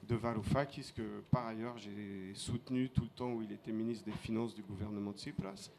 [0.09, 4.17] de Varoufakis, que par ailleurs j'ai soutenu tout le temps où il était ministre des
[4.17, 5.71] Finances du gouvernement de Tsipras,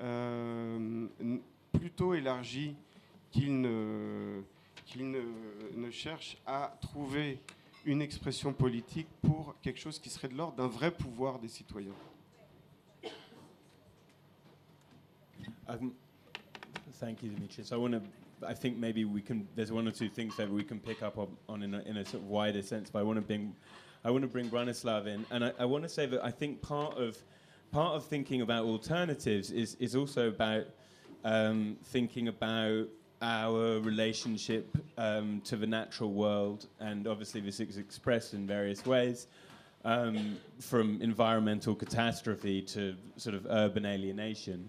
[0.00, 1.08] euh,
[1.72, 2.76] plutôt élargi
[3.30, 4.42] qu'il ne,
[4.98, 7.40] ne, cherche à trouver
[7.84, 11.94] une expression politique pour quelque chose qui serait de l'ordre d'un vrai pouvoir des citoyens.
[15.68, 15.92] Um,
[16.94, 17.64] thank you, Dimitri.
[17.64, 18.02] So I want to.
[18.46, 19.46] I think maybe we can.
[19.54, 21.16] There's one or two things that we can pick up
[21.48, 23.54] on, in, a, in a sort of wider sense, but I want to bring
[24.04, 26.60] I want to bring Branislav in, and I, I want to say that I think
[26.60, 27.16] part of
[27.70, 30.66] part of thinking about alternatives is is also about
[31.24, 32.88] um, thinking about
[33.20, 39.28] our relationship um, to the natural world, and obviously this is expressed in various ways,
[39.84, 44.68] um, from environmental catastrophe to sort of urban alienation.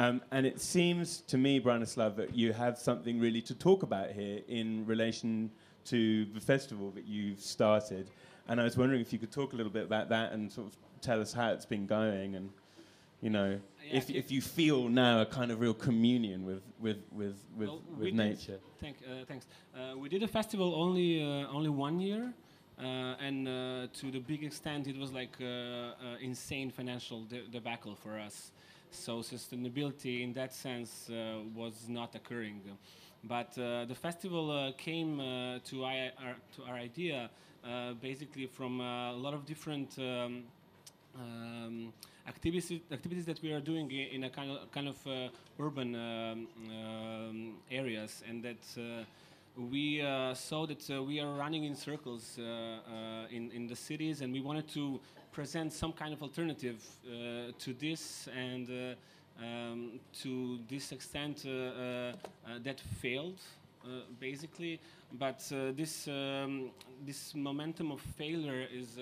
[0.00, 4.12] Um, and it seems to me, Branislav, that you have something really to talk about
[4.12, 5.50] here in relation
[5.84, 8.10] to the festival that you've started.
[8.48, 10.68] And I was wondering if you could talk a little bit about that and sort
[10.68, 12.48] of tell us how it's been going and
[13.20, 17.02] you know, Yeah, if, if you feel now a kind of real communion with, with,
[17.12, 18.58] with, with, Well, with nature.
[18.80, 19.48] Thank, uh, thanks.
[19.74, 22.32] Uh, we did a festival only uh, only one year,
[22.78, 27.46] uh, and uh, to the big extent, it was like uh, uh, insane financial de-
[27.48, 28.52] debacle for us.
[28.90, 32.60] So sustainability, in that sense, uh, was not occurring.
[33.22, 37.30] But uh, the festival uh, came to, I, our, to our idea
[38.00, 39.98] basically from a lot of different.
[39.98, 40.44] Um,
[41.16, 41.92] um,
[42.28, 46.46] activities activities that we are doing in a kind of kind of uh, urban um,
[46.70, 49.04] um, areas, and that uh,
[49.70, 54.40] we uh, saw that we are running in circles in in the cities, and we
[54.40, 55.00] wanted to
[55.32, 58.68] present some kind of alternative uh, to this and.
[58.68, 58.94] Uh,
[59.42, 62.12] um, to this extent, uh,
[62.62, 63.40] that failed
[64.18, 64.78] basically.
[65.12, 65.38] But
[65.74, 66.70] this um,
[67.06, 68.98] this momentum of failure is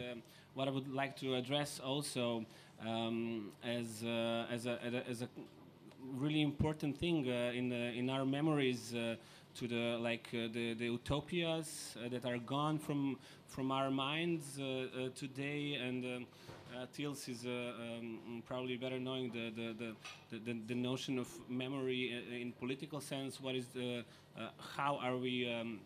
[0.55, 2.45] what I would like to address also
[2.87, 5.29] um, as as a, as a
[6.15, 8.95] really important thing in in our memories
[9.55, 14.59] to the like uh, the the utopias uh, that are gone from from our minds
[14.61, 16.05] uh, uh, today and.
[16.05, 16.27] Um,
[16.77, 19.95] uh, Tils is um, probably better knowing the the,
[20.31, 23.41] the, the, the, notion of memory in political sense.
[23.41, 24.05] What is the
[24.77, 25.81] how are we um,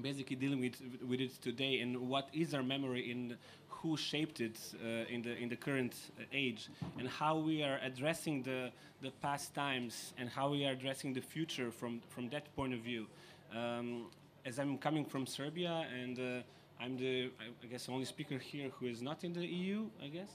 [0.00, 3.36] basically dealing with with it today, and what is our memory in
[3.68, 7.78] who shaped it uh, in the in the current uh, age, and how we are
[7.82, 8.70] addressing the
[9.02, 12.80] the past times, and how we are addressing the future from from that point of
[12.80, 13.06] view.
[13.54, 14.06] Um,
[14.46, 18.70] as I'm coming from Serbia, and uh, I'm the I I guess only speaker here
[18.78, 19.86] who is not in the EU.
[20.02, 20.30] I guess.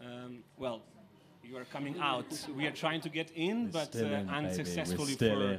[0.00, 0.82] Um, well.
[1.48, 2.26] You are coming out.
[2.56, 4.26] We are trying to get in, but still uh, in.
[4.26, 5.58] We're unsuccessfully for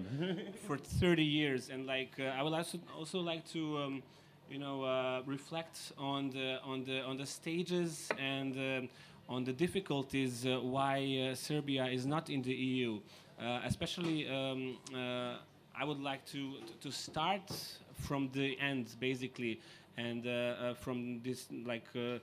[0.67, 4.03] for 30 years and like uh, i would also also like to um,
[4.49, 8.89] you know uh, reflect on the on the on the stages and um,
[9.29, 12.99] on the difficulties uh, why uh, serbia is not in the eu
[13.39, 15.37] uh, especially um, uh,
[15.79, 17.49] i would like to to start
[17.93, 19.59] from the end basically
[19.97, 22.19] and uh, uh, from this like uh,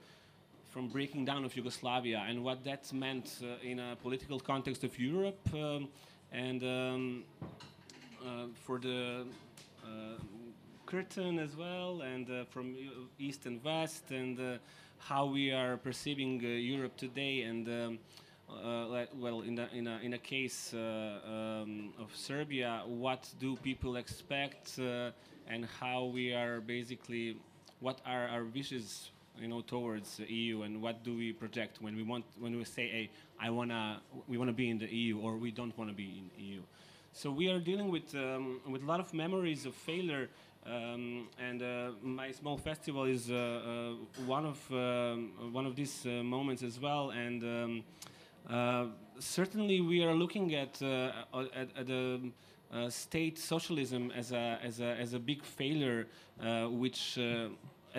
[0.74, 4.98] from breaking down of Yugoslavia and what that meant uh, in a political context of
[4.98, 5.87] Europe um,
[6.32, 7.22] and um,
[8.20, 9.24] uh, for the
[9.84, 10.18] uh,
[10.84, 12.74] curtain as well and from
[13.20, 14.58] east and west and
[14.98, 17.98] how we are perceiving Europe today and um,
[18.50, 23.54] uh, well in a, in a, in a case uh, um, of Serbia what do
[23.62, 25.12] people expect uh,
[25.46, 27.37] and how we are basically
[27.78, 31.96] what are our wishes you know towards the EU and what do we project when
[31.96, 35.36] we want when we say hey I wanna we wanna be in the EU or
[35.36, 36.60] we don't want to be in EU
[37.12, 40.28] so we are dealing with um, with a lot of memories of failure
[40.66, 46.06] um, and uh, my small festival is uh, uh, one of um, one of these
[46.06, 47.10] uh, moments as well.
[47.10, 47.84] And um,
[48.48, 48.86] uh,
[49.18, 51.12] certainly we are looking at uh,
[51.54, 52.30] at, at the
[52.72, 56.06] uh, state socialism as a as a as a big failure
[56.70, 57.18] which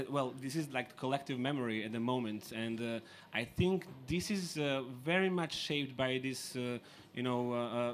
[0.10, 3.00] well, this is like collective memory at the moment, and uh,
[3.34, 6.80] I think this is uh, very much shaped by this, uh,
[7.14, 7.94] you know, uh, uh,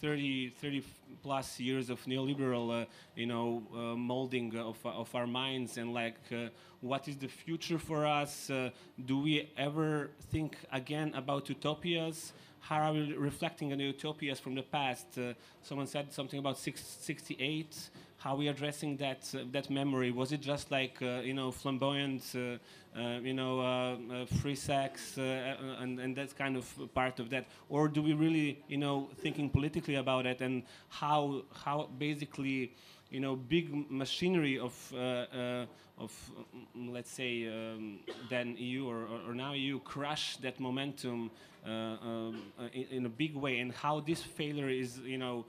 [0.00, 0.84] 30, 30
[1.22, 6.18] plus years of neoliberal, uh, you know, uh, molding of, of our minds, and like,
[6.32, 6.48] uh,
[6.80, 8.50] what is the future for us?
[8.50, 8.70] Uh,
[9.06, 12.32] do we ever think again about utopias?
[12.60, 15.18] How are we reflecting on the utopias from the past?
[15.18, 17.90] Uh, someone said something about six, 68
[18.22, 20.10] how we are addressing that uh, that memory?
[20.12, 25.98] Was it just like uh, you know flamboyant, uh, uh, you know, free sex, and
[25.98, 29.96] and that's kind of part of that, or do we really you know thinking politically
[29.96, 32.74] about it and how how basically
[33.12, 35.66] you know big machinery of uh, uh,
[35.98, 36.12] of
[36.76, 37.98] mm, let's say um,
[38.30, 41.30] then EU or, or, now EU crush that momentum
[41.66, 42.42] uh, um,
[42.72, 45.44] in, in a big way, and how this failure is you know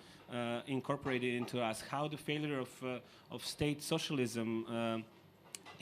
[0.67, 3.01] incorporated into us, how the failure of
[3.31, 5.03] of state socialism.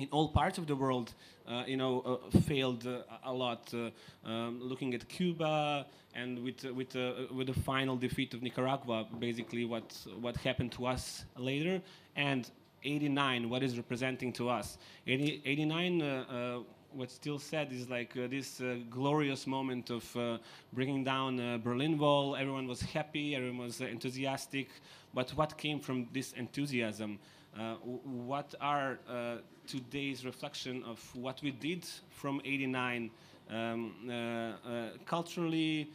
[0.01, 1.13] In all parts of the world,
[1.47, 3.71] uh, you know, uh, failed uh, a lot.
[3.71, 3.91] Uh,
[4.27, 5.85] um, looking at Cuba
[6.15, 10.71] and with uh, with uh, with the final defeat of Nicaragua, basically what what happened
[10.71, 11.79] to us later,
[12.15, 12.49] and
[12.83, 14.79] 89, what is representing to us.
[15.05, 16.59] 80, 89, uh, uh,
[16.93, 20.39] what's still said is like uh, this uh, glorious moment of uh,
[20.73, 22.35] bringing down Berlin Wall.
[22.35, 24.69] Everyone was happy, everyone was enthusiastic.
[25.13, 27.19] But what came from this enthusiasm?
[27.57, 29.35] Uh, what are uh,
[29.67, 33.11] today's reflection of what we did from 89
[33.49, 35.91] um, uh, culturally,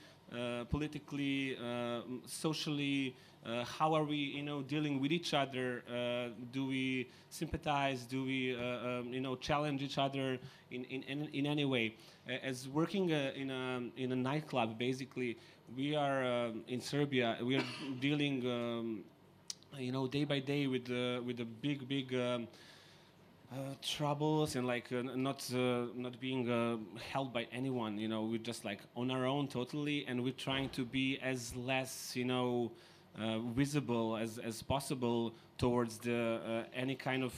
[0.69, 3.17] politically, uh, socially?
[3.47, 5.83] Uh, how are we, you know, dealing with each other?
[5.89, 8.03] Uh, do we sympathize?
[8.03, 10.39] Do we, uh, um, you know, challenge each other
[10.73, 11.95] in, in, in, in any way?
[12.43, 15.39] As working in, a, in a nightclub, basically,
[15.75, 17.39] we are um in Serbia.
[17.43, 17.65] We are
[18.01, 19.05] dealing, um,
[19.79, 22.15] you know, day by day with uh, with the big, big.
[22.15, 22.49] Um,
[23.53, 26.77] uh, troubles and like uh, not uh, not being uh,
[27.13, 30.69] held by anyone you know we're just like on our own totally and we're trying
[30.71, 32.73] to be as less you know
[33.21, 37.33] uh, visible as, as possible towards the uh, any kind of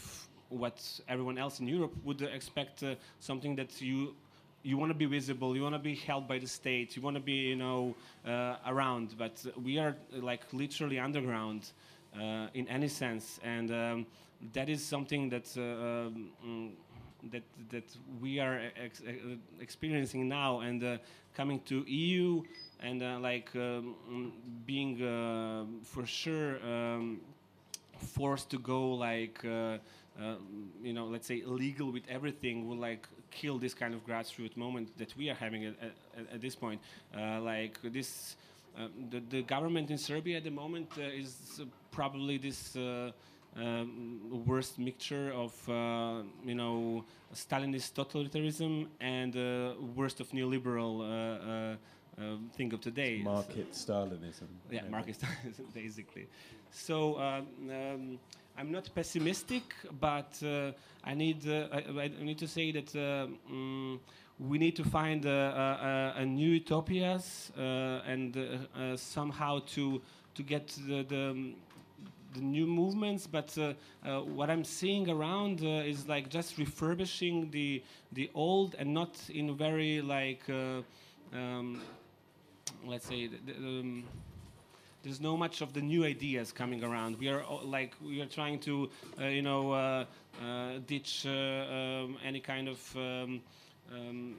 [0.49, 2.83] what everyone else in Europe would expect
[3.21, 4.15] something that you
[4.63, 7.17] you want to be visible you want to be held by the state you want
[7.17, 7.95] to be you know
[8.27, 11.71] uh, around but we are like literally underground
[12.55, 13.41] in any sense.
[13.43, 14.07] And um,
[14.53, 15.63] that is something that uh,
[16.45, 16.73] um,
[17.31, 17.85] that that
[18.21, 20.99] we are ex- uh, experiencing now and uh,
[21.35, 22.43] coming to EU
[22.81, 24.33] and uh, like um,
[24.67, 27.21] being uh, for sure um,
[27.99, 29.79] forced to go like uh,
[30.21, 30.35] uh,
[30.83, 34.97] you know let's say legal with everything will like kill this kind of grassroots moment
[34.99, 36.81] that we are having at, at, at this point.
[37.17, 38.37] Uh, like this
[38.79, 43.11] uh, the, the government in Serbia at the moment uh, is uh, probably this uh,
[43.57, 47.05] um, worst mixture of uh, you know
[47.35, 51.77] Stalinist totalitarianism and uh, worst of neoliberal uh, uh,
[52.21, 53.21] uh, thing of today.
[53.23, 54.49] Market Stalinism.
[54.71, 54.91] Yeah, maybe.
[54.91, 56.29] market Stalinism, basically.
[56.71, 58.19] So um, um,
[58.57, 59.63] I'm not pessimistic,
[60.01, 60.73] but uh,
[61.05, 63.99] I need uh, I, I need to say that uh, mm,
[64.39, 70.01] we need to find a, a, a new utopias uh, and uh, uh, somehow to
[70.35, 71.55] to get the, the um,
[72.35, 73.73] the new movements, but uh,
[74.07, 77.83] uh, what I'm seeing around uh, is like just refurbishing the
[78.13, 81.81] the old and not in very like um,
[82.87, 84.05] let's say um,
[85.03, 87.19] there's no much of the new ideas coming around.
[87.19, 90.07] We are like we are trying to you know
[90.87, 92.97] ditch um, any kind of
[93.93, 94.37] um,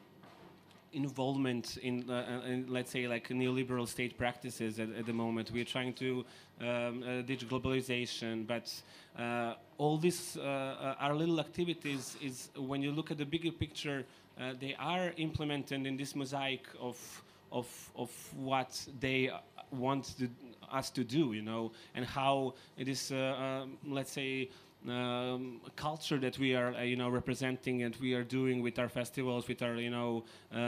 [0.93, 5.51] involvement in, uh, in, let's say, like neoliberal state practices at, at the moment.
[5.51, 6.25] We're trying to
[6.61, 8.73] um, uh, ditch globalization, but
[9.17, 13.51] uh, all these uh, uh, our little activities is when you look at the bigger
[13.51, 14.05] picture,
[14.39, 16.97] uh, they are implemented in this mosaic of
[17.51, 19.31] of of what they
[19.71, 20.29] want to,
[20.71, 24.49] us to do, you know, and how it is, uh, um, let's say
[24.87, 28.87] um, culture that we are, uh, you know, representing and we are doing with our
[28.87, 30.23] festivals, with our, you know,
[30.53, 30.59] uh, uh,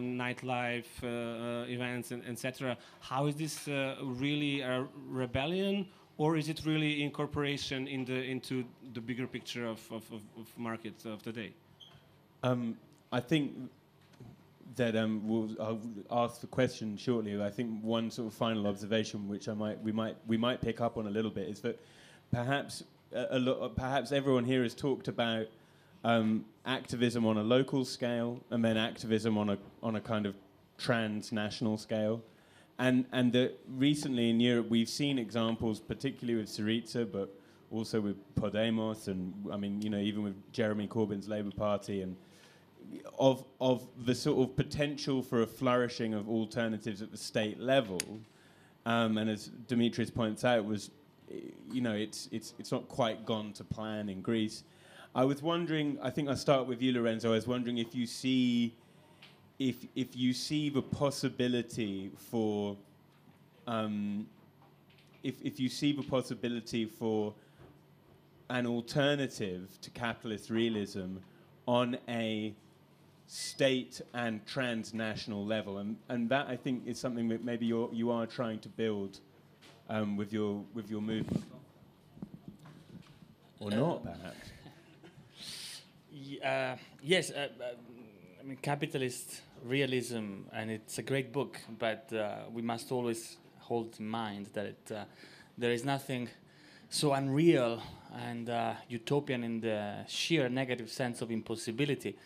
[0.00, 2.76] nightlife uh, events, and etc.
[3.00, 5.86] How is this uh, really a rebellion,
[6.18, 10.58] or is it really incorporation in the into the bigger picture of of, of, of
[10.58, 11.52] markets of today?
[12.42, 12.76] Um,
[13.10, 13.52] I think
[14.74, 17.40] that um, we'll I'll ask the question shortly.
[17.42, 20.80] I think one sort of final observation, which I might we might we might pick
[20.82, 21.80] up on a little bit, is that
[22.30, 25.46] perhaps a, lo- perhaps everyone here has talked about
[26.04, 30.34] um, activism on a local scale and then activism on a on a kind of
[30.78, 32.22] transnational scale.
[32.78, 37.34] And and the, recently in Europe we've seen examples, particularly with Syriza, but
[37.70, 42.16] also with Podemos, and I mean you know even with Jeremy Corbyn's Labour Party and
[43.18, 48.00] of of the sort of potential for a flourishing of alternatives at the state level,
[48.84, 50.90] um, and as Dimitris points out, was
[51.72, 54.64] you know it's it's it's not quite gone to plan in Greece.
[55.14, 55.98] I was wondering.
[56.02, 57.30] I think I'll start with you, Lorenzo.
[57.30, 58.74] I was wondering if you see
[59.58, 62.76] if if you see the possibility for
[63.66, 64.26] um,
[65.22, 67.34] if if you see the possibility for
[68.50, 71.16] an alternative to capitalist realism
[71.66, 72.54] on a
[73.26, 78.10] state and transnational level, and and that I think is something that maybe you you
[78.10, 79.20] are trying to build
[79.88, 81.44] um, with your with your movement,
[83.60, 84.50] or not perhaps.
[86.44, 87.64] Uh, yes, uh, uh,
[88.40, 91.60] I mean capitalist realism, and it's a great book.
[91.78, 95.04] But uh, we must always hold in mind that it, uh,
[95.58, 96.28] there is nothing
[96.88, 97.82] so unreal
[98.14, 102.16] and uh, utopian in the sheer negative sense of impossibility.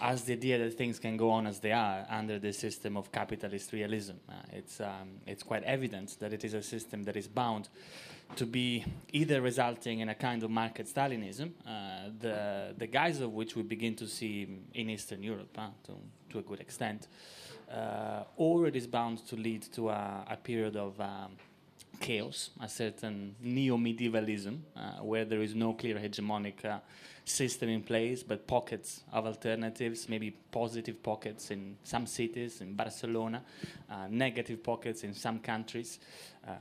[0.00, 3.10] As the idea that things can go on as they are under the system of
[3.10, 4.14] capitalist realism.
[4.28, 7.68] Uh, it's, um, it's quite evident that it is a system that is bound
[8.36, 13.32] to be either resulting in a kind of market Stalinism, uh, the, the guise of
[13.32, 15.92] which we begin to see in Eastern Europe uh, to,
[16.30, 17.08] to a good extent,
[17.72, 21.36] uh, or it is bound to lead to a, a period of um,
[22.00, 26.78] chaos, a certain neo medievalism, uh, where there is no clear hegemonic uh,
[27.28, 33.42] system in place, but pockets of alternatives, maybe positive pockets in some cities, in Barcelona,
[33.90, 35.98] uh, negative pockets in some countries,
[36.46, 36.54] um,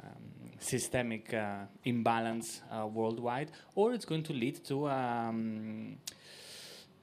[0.59, 4.89] systemic uh, imbalance uh, worldwide, or it's going to lead to.
[4.89, 5.97] Um,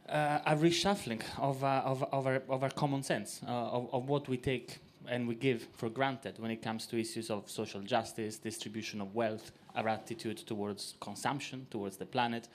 [0.06, 4.06] uh, a reshuffling of, uh, of, of, our, of our common sense, uh, of, of
[4.06, 7.80] what we take and we give for granted when it comes to issues of social
[7.80, 12.48] justice, distribution of wealth, our attitude towards consumption, towards the planet,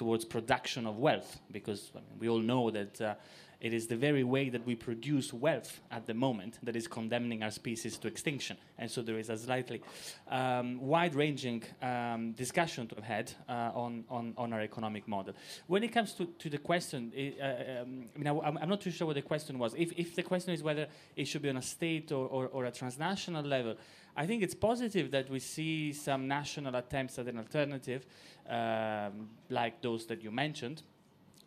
[0.00, 3.14] towards production of wealth, because I mean, we all know that uh,
[3.60, 7.42] it is the very way that we produce wealth at the moment that is condemning
[7.42, 8.56] our species to extinction.
[8.78, 9.82] And so there is a slightly
[10.30, 15.34] um, wide ranging um, discussion to have had uh, on, on, on, our economic model.
[15.66, 18.90] When it comes to, to the question, uh, um, I mean, I, am not too
[18.90, 19.74] sure what the question was.
[19.74, 22.64] If, if the question is whether it should be on a state or, or, or
[22.64, 23.76] a transnational level,
[24.16, 28.04] I think it's positive that we see some national attempts at an alternative,
[28.48, 30.82] um, like those that you mentioned.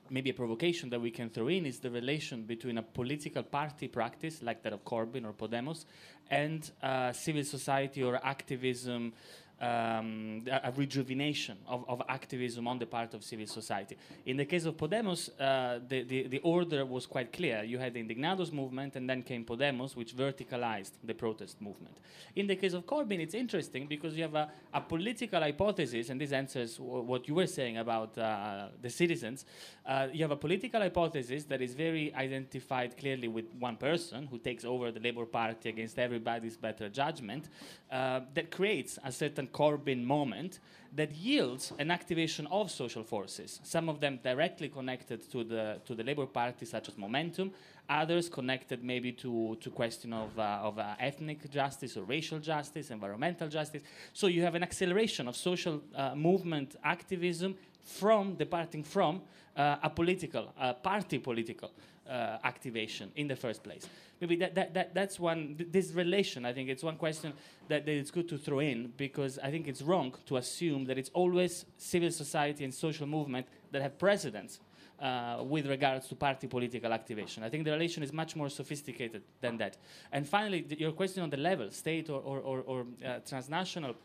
[0.09, 3.87] Maybe a provocation that we can throw in is the relation between a political party
[3.87, 5.85] practice like that of Corbyn or Podemos
[6.29, 9.13] and uh, civil society or activism
[9.61, 13.97] um, a, rejuvenation of, of, activism on the part of civil society.
[14.25, 17.63] In the case of Podemos, uh, the, the, the, order was quite clear.
[17.63, 21.97] You had the Indignados movement, and then came Podemos, which verticalized the protest movement.
[22.35, 26.19] In the case of Corbyn, it's interesting because you have a, a political hypothesis, and
[26.19, 29.45] this answers what you were saying about uh, the citizens.
[29.85, 34.37] Uh, you have a political hypothesis that is very identified clearly with one person who
[34.37, 37.49] takes over the Labour Party against everybody's better judgment,
[37.91, 40.59] uh, that creates a certain Corbyn moment
[40.95, 45.95] that yields an activation of social forces, some of them directly connected to the, to
[45.95, 47.51] the Labour Party, such as Momentum,
[47.89, 52.91] others connected maybe to, to question of, uh, of uh, ethnic justice or racial justice,
[52.91, 53.81] environmental justice.
[54.13, 59.21] So you have an acceleration of social uh, movement activism from departing from
[59.57, 61.71] uh, a political, party political
[62.09, 63.87] uh, activation in the first place.
[64.19, 67.33] Maybe that, that, that that's one, th- this relation, I think it's one question
[67.67, 70.97] that, that it's good to throw in because I think it's wrong to assume that
[70.97, 74.59] it's always civil society and social movement that have precedence
[75.01, 77.43] uh, with regards to party political activation.
[77.43, 79.77] I think the relation is much more sophisticated than that.
[80.11, 83.95] And finally, th- your question on the level, state or, or, or, or uh, transnational.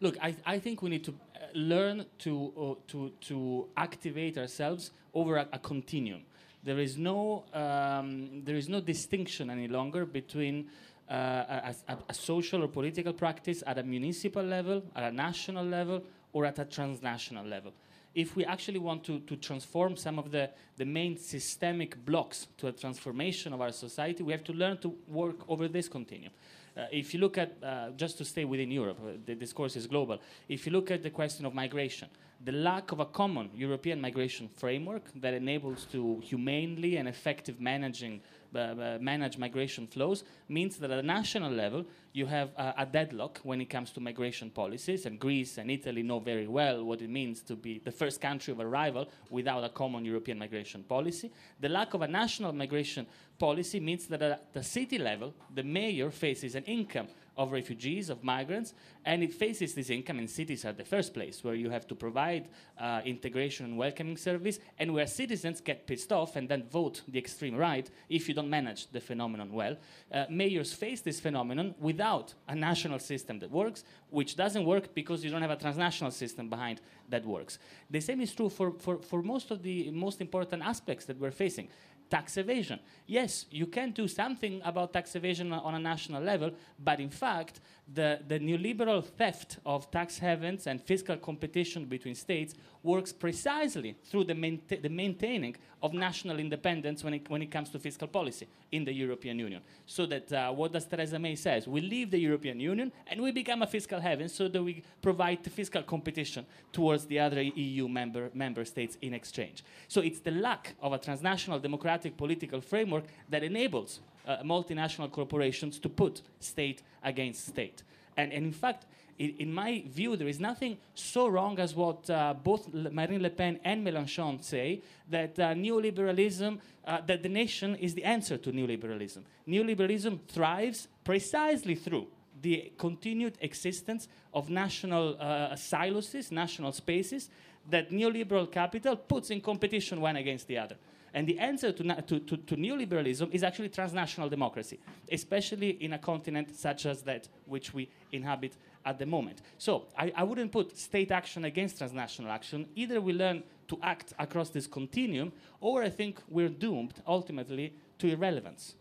[0.00, 4.90] Look, I, I think we need to uh, learn to, uh, to, to activate ourselves
[5.14, 6.22] over a, a continuum.
[6.62, 10.68] There is no, um, there is no distinction any longer between
[11.10, 15.64] uh, a, a, a, social or political practice at a municipal level, at a national
[15.64, 16.02] level,
[16.32, 17.72] or at a transnational level.
[18.14, 22.68] If we actually want to, to transform some of the, the main systemic blocks to
[22.68, 26.32] a transformation of our society, we have to learn to work over this continuum.
[26.76, 29.86] Uh, if you look at, uh, just to stay within Europe, uh, the discourse is
[29.86, 30.18] global.
[30.48, 32.08] If you look at the question of migration,
[32.44, 38.20] the lack of a common European migration framework that enables to humanely and effective managing
[38.54, 42.84] uh, uh, manage migration flows means that at a national level you have uh, a
[42.84, 47.00] deadlock when it comes to migration policies and Greece and Italy know very well what
[47.00, 51.30] it means to be the first country of arrival without a common European migration policy.
[51.60, 53.06] The lack of a national migration
[53.38, 58.22] policy means that at the city level the mayor faces an income of refugees, of
[58.22, 58.74] migrants,
[59.04, 61.94] and it faces this income, and cities are the first place where you have to
[61.94, 67.02] provide uh, integration and welcoming service, and where citizens get pissed off and then vote
[67.08, 69.76] the extreme right if you don't manage the phenomenon well.
[70.12, 75.24] Uh, mayors face this phenomenon without a national system that works, which doesn't work because
[75.24, 77.58] you don't have a transnational system behind that works.
[77.90, 81.30] The same is true for, for, for most of the most important aspects that we're
[81.30, 81.68] facing
[82.12, 82.78] tax evasion.
[83.06, 87.60] Yes, you can do something about tax evasion on a national level, but in fact,
[87.94, 94.24] the, the neoliberal theft of tax havens and fiscal competition between states works precisely through
[94.24, 94.34] the,
[94.82, 98.92] the maintaining of national independence when it, when it comes to fiscal policy in the
[98.92, 99.60] European Union.
[99.86, 101.66] So that uh, what does Theresa May says?
[101.66, 105.44] We leave the European Union and we become a fiscal haven so that we provide
[105.44, 109.64] fiscal competition towards the other EU member, member states in exchange.
[109.88, 115.78] So it's the lack of a transnational democratic political framework that enables uh, multinational corporations
[115.80, 117.82] to put state against state.
[118.16, 118.86] And, and in fact,
[119.18, 123.60] in, my view, there is nothing so wrong as what uh, both Marine Le Pen
[123.64, 129.22] and Mélenchon say that uh, neoliberalism, uh, that the nation is the answer to neoliberalism.
[129.46, 132.06] Neoliberalism thrives precisely through
[132.40, 137.30] the continued existence of national uh, silos, national spaces
[137.70, 140.76] that neoliberal capital puts in competition one against the other.
[141.14, 145.98] And the answer to, to, to, to, neoliberalism is actually transnational democracy, especially in a
[145.98, 148.54] continent such as that which we inhabit
[148.84, 149.42] at the moment.
[149.58, 152.66] So I, I wouldn't put state action against transnational action.
[152.74, 158.08] Either we learn to act across this continuum, or I think we're doomed ultimately to
[158.08, 158.74] irrelevance.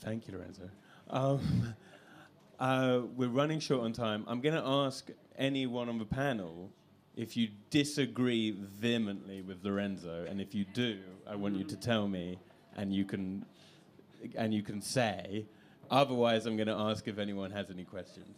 [0.00, 0.70] Thank you, Lorenzo.
[1.10, 1.74] Um,
[2.60, 4.24] uh, we're running short on time.
[4.26, 6.70] I'm going to ask anyone on the panel
[7.16, 10.98] if you disagree vehemently with Lorenzo, and if you do,
[11.28, 12.38] I want you to tell me,
[12.76, 13.44] and you can,
[14.36, 15.44] and you can say.
[15.90, 18.36] Otherwise, I'm going to ask if anyone has any questions.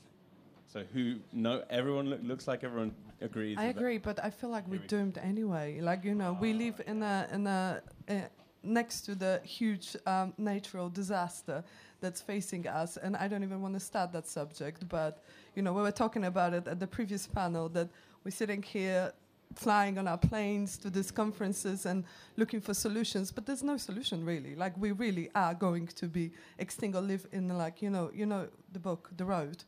[0.72, 1.16] So who?
[1.32, 3.59] No, everyone look, looks like everyone agrees.
[3.59, 5.80] I agree, but I feel like we're doomed anyway.
[5.80, 7.82] Like you know, we live in a in a.
[8.09, 8.14] Uh,
[8.62, 11.64] next to the huge um, natural disaster
[12.01, 12.96] that's facing us.
[12.96, 15.22] And I don't even want to start that subject, but
[15.55, 17.88] you know, we were talking about it at the previous panel that
[18.24, 19.12] we're sitting here
[19.55, 22.05] flying on our planes to these conferences and
[22.36, 24.55] looking for solutions, but there's no solution really.
[24.55, 28.26] Like we really are going to be extinct or live in like you know you
[28.26, 29.64] know the book The Road.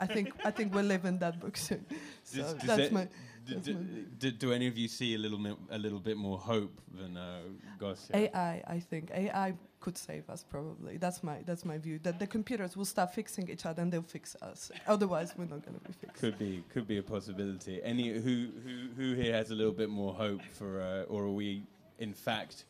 [0.00, 1.84] I think I think we'll live in that book soon.
[2.24, 3.08] So does, does that's my.
[3.44, 3.74] Do,
[4.18, 7.40] do, do, any of you see a little a little bit more hope than uh,
[7.76, 8.16] Gosia?
[8.16, 10.96] AI, I think AI could save us probably.
[10.96, 11.98] That's my that's my view.
[12.06, 14.70] That the computers will start fixing each other and they'll fix us.
[14.86, 16.20] Otherwise, we're not going to be fixed.
[16.22, 17.82] Could be could be a possibility.
[17.82, 21.36] Any who who who here has a little bit more hope for, uh, or are
[21.44, 21.64] we
[21.98, 22.64] in fact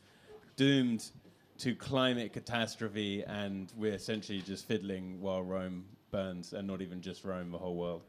[0.57, 1.03] doomed
[1.59, 7.25] to climate catastrophe and we're essentially just fiddling while Rome burns, and not even just
[7.25, 8.03] Rome, the whole world?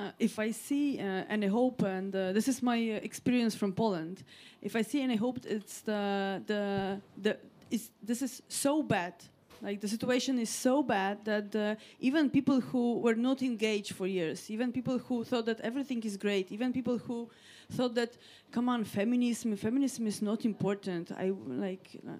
[0.00, 3.72] Uh, if I see uh, any hope, and uh, this is my uh, experience from
[3.72, 4.22] Poland,
[4.62, 7.36] if I see any hope, it's the the the
[7.70, 9.14] is this is so bad.
[9.62, 14.06] Like the situation is so bad that uh, even people who were not engaged for
[14.06, 17.28] years, even people who thought that everything is great, even people who
[17.70, 18.16] thought that,
[18.50, 21.12] come on, feminism, feminism is not important.
[21.12, 22.00] I like.
[22.06, 22.12] Uh,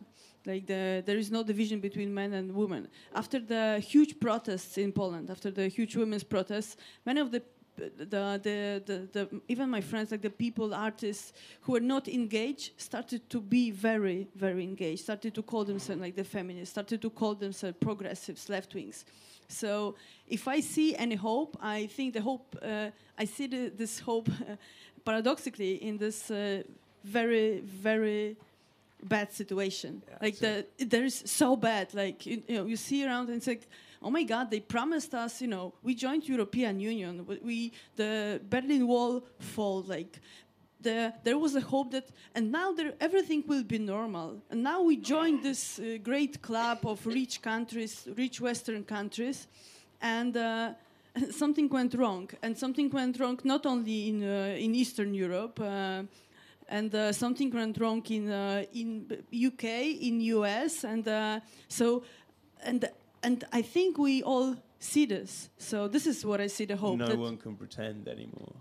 [0.47, 2.89] like the, there is no division between men and women.
[3.15, 7.43] After the huge protests in Poland, after the huge women's protests, many of the
[7.81, 12.73] the, the, the, the, even my friends, like the people, artists who are not engaged,
[12.77, 17.11] started to be very, very engaged, started to call themselves like the feminists, started to
[17.11, 19.05] call themselves progressives, left wings.
[19.49, 19.97] So
[20.29, 24.29] if I see any hope, I think the hope, uh, I see the, this hope
[24.29, 24.57] uh,
[25.05, 26.63] paradoxically in this uh,
[27.03, 28.37] very, very
[29.03, 30.03] bad situation.
[30.07, 31.95] Yeah, like the, there is so bad.
[31.95, 33.67] Like you, you know, you see around and it's like
[34.03, 38.87] oh my God, they promised us, you know, we joined European Union, we the Berlin
[38.87, 40.21] Wall fall, like
[40.81, 44.43] the, there was a hope that, and now there, everything will be normal.
[44.51, 49.47] And now we joined this uh, great club of rich countries, rich Western countries,
[50.01, 50.71] and uh,
[51.31, 52.31] something went wrong.
[52.43, 55.61] And something went wrong not only in uh, in Eastern Europe.
[55.61, 56.05] Uh,
[56.69, 59.65] and uh, something went wrong in uh, in UK,
[60.01, 62.05] in US, and so
[62.63, 62.89] and
[63.23, 65.51] and I think we all see this.
[65.59, 66.99] So this is what I see the hope.
[66.99, 68.55] No one can pretend anymore.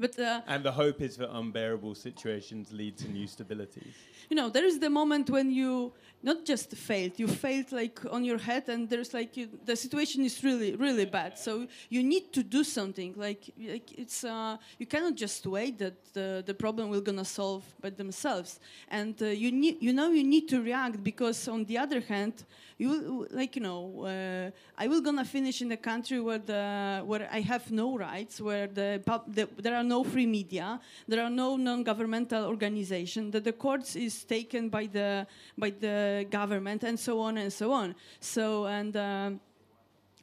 [0.00, 3.92] But uh, and the hope is that unbearable situations lead to new stabilities.
[4.30, 5.92] You know, there is the moment when you
[6.22, 10.24] not just failed, you failed like on your head, and there's like you, the situation
[10.24, 11.38] is really, really bad.
[11.38, 13.12] So you need to do something.
[13.16, 17.64] Like, like it's uh, you cannot just wait that the, the problem will gonna solve
[17.82, 18.58] by themselves,
[18.88, 22.44] and uh, you need you know you need to react because on the other hand,
[22.80, 24.50] you like you know uh,
[24.82, 28.66] I will gonna finish in a country where the where I have no rights, where
[28.66, 33.96] the, the there are no free media, there are no non-governmental organization, that the courts
[33.96, 35.26] is taken by the
[35.58, 37.94] by the government and so on and so on.
[38.20, 38.96] So and.
[38.96, 39.40] Um,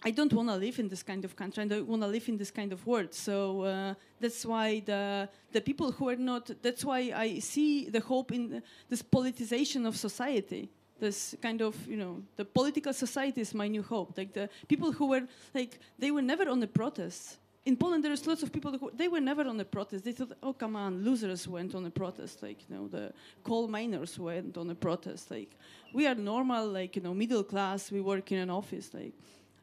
[0.04, 1.64] I don't want to live in this kind of country.
[1.64, 3.16] I don't want to live in this kind of world.
[3.16, 6.52] So uh, that's why the the people who are not.
[6.62, 10.70] That's why I see the hope in this politicization of society
[11.00, 14.18] this kind of you know the political society is my new hope.
[14.18, 15.24] Like the people who were
[15.54, 17.38] like they were never on the protests.
[17.66, 20.32] In Poland there's lots of people who they were never on the protest they thought
[20.42, 23.12] oh come on losers went on a protest like you know the
[23.44, 25.30] coal miners went on a protest.
[25.30, 25.52] Like
[25.94, 27.92] we are normal like you know middle class.
[27.92, 29.14] We work in an office like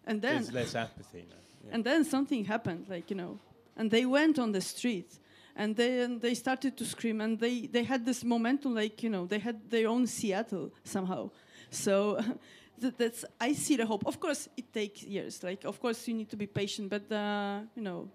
[0.07, 1.75] and then there's less apathy now yeah.
[1.75, 3.39] and then something happened like you know
[3.77, 5.19] and they went on the street
[5.57, 9.27] and then they started to scream and they, they had this momentum like you know
[9.27, 11.31] they had their own seattle somehow
[11.71, 12.19] so
[12.79, 14.07] that, that's I see the hope.
[14.07, 15.43] Of course, it takes years.
[15.43, 18.09] Like, of course, you need to be patient, but uh, you know,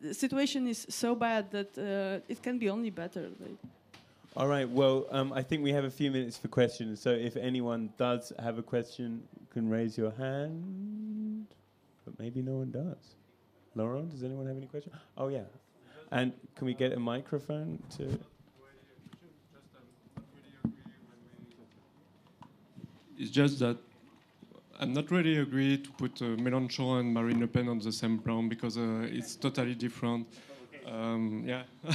[0.00, 3.28] the situation is so bad that uh, it can be only better.
[3.40, 3.58] Like.
[4.36, 4.68] All right.
[4.68, 7.00] Well, um, I think we have a few minutes for questions.
[7.00, 11.46] So if anyone does have a question, you can raise your hand.
[12.04, 13.16] But maybe no one does.
[13.74, 14.94] Laurent, does anyone have any questions?
[15.16, 15.44] Oh yeah.
[16.12, 18.18] And can we get a microphone to?
[23.18, 23.78] It's just that
[24.78, 28.48] I'm not really agree to put uh, and Marine Le Pen on the same plan
[28.48, 30.26] because uh, it's totally different.
[30.86, 31.62] Um, yeah.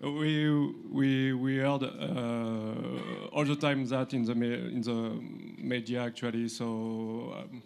[0.00, 0.48] we
[0.90, 5.20] we we heard uh, all the time that in the in the
[5.58, 6.48] media actually.
[6.48, 7.62] So um,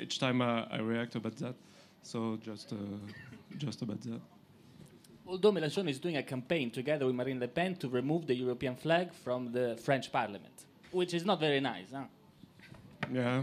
[0.00, 1.54] each time I, I, react about that.
[2.02, 2.76] So just uh,
[3.56, 4.37] just about that.
[5.28, 8.74] Although Mélenchon is doing a campaign together with Marine Le Pen to remove the European
[8.74, 12.04] flag from the French Parliament which is not very nice, huh?
[13.12, 13.42] Yeah.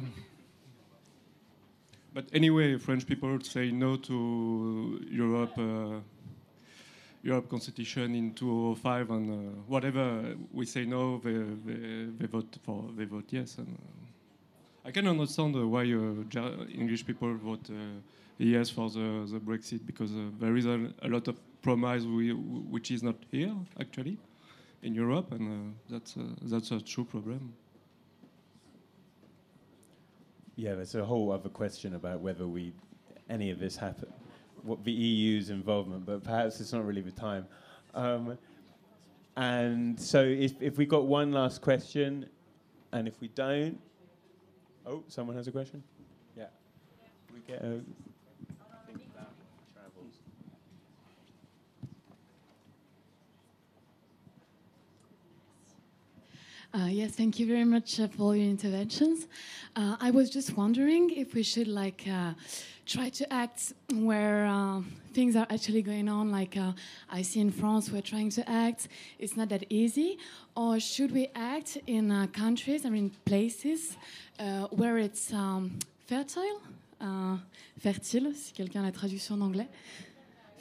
[2.14, 6.00] But anyway, French people say no to Europe, uh,
[7.24, 12.86] Europe constitution in 2005, and uh, whatever we say no, they, they, they, vote for,
[12.96, 13.58] they vote yes.
[13.58, 18.00] And uh, I can understand why uh, English people vote uh,
[18.38, 22.32] yes for the, the Brexit because uh, there is a, a, lot of promise we,
[22.32, 24.20] which is not here actually
[24.84, 26.14] in Europe, and uh, that's,
[26.44, 27.54] that's a true problem.
[30.56, 32.72] Yeah, there's a whole other question about whether we
[33.32, 34.14] any of this happen,
[34.62, 37.48] what the EU's involvement, but perhaps it's not really the time.
[37.96, 38.38] Um,
[39.36, 42.30] and so, if, if we got one last question,
[42.94, 43.80] and if we don't,
[44.86, 45.82] oh, someone has a question.
[46.38, 46.46] Yeah,
[47.34, 47.64] we get
[56.76, 59.28] Uh, yes, thank you very much uh, for your interventions.
[59.78, 62.34] Uh, I was just wondering if we should like uh,
[62.86, 64.82] try to act where uh,
[65.14, 66.32] things are actually going on.
[66.32, 66.74] Like uh,
[67.10, 68.90] I see in France, we're trying to act.
[69.20, 70.18] It's not that easy.
[70.54, 73.96] Or should we act in countries or in places
[74.72, 76.60] where it's um, fertile,
[77.80, 79.70] fertile, si quelqu'un a la traduction en anglais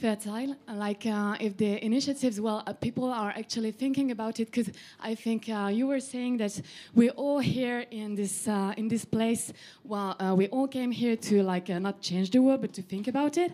[0.04, 0.54] fertile.
[0.68, 5.14] Like uh, if the initiatives, well, uh, people are actually thinking about it because I
[5.14, 6.60] think uh, you were saying that
[6.94, 9.52] we're all here in this uh, in this place.
[9.82, 12.82] Well, uh, we all came here to like uh, not change the world, but to
[12.82, 13.52] think about it.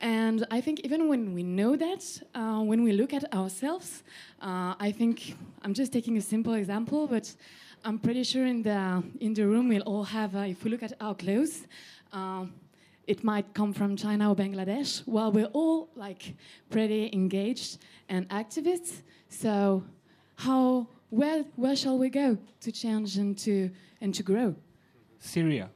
[0.00, 2.02] And I think even when we know that,
[2.70, 4.04] when we look at ourselves,
[4.86, 5.34] I think
[5.64, 7.26] I'm just taking a simple example, but
[7.84, 10.36] I'm pretty sure in the in the room we'll all have.
[10.54, 11.66] if we look at our clothes
[13.08, 15.02] it might come from China or Bangladesh.
[15.06, 16.36] Well, we're all like
[16.70, 17.78] pretty engaged
[18.08, 19.02] and activists.
[19.30, 19.82] So,
[20.36, 23.70] how where where shall we go to change and to
[24.02, 24.54] and to grow?
[25.18, 25.70] Syria.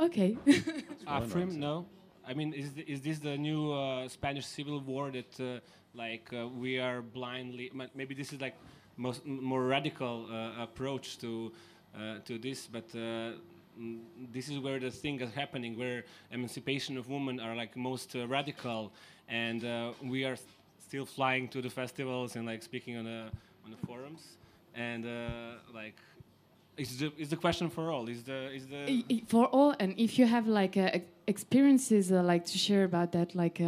[0.00, 0.36] Okay.
[1.06, 1.86] Afrin, no.
[2.26, 5.60] I mean, is th is this the new uh, Spanish civil war that uh,
[5.92, 7.70] like uh, we are blindly?
[7.94, 8.56] Maybe this is like
[8.96, 11.52] most more radical uh, approach to
[11.94, 13.36] uh, to this, but uh,
[14.32, 18.26] this is where the thing is happening, where emancipation of women are like most uh,
[18.26, 18.92] radical,
[19.28, 20.36] and uh, we are
[20.78, 23.30] still flying to the festivals and like speaking on the
[23.64, 24.36] on the forums,
[24.74, 25.10] and uh,
[25.74, 25.96] like.
[26.76, 28.08] Is the, is the question for all?
[28.08, 29.76] Is the is the for all?
[29.78, 30.98] And if you have like uh,
[31.28, 33.58] experiences uh, like to share about that, like,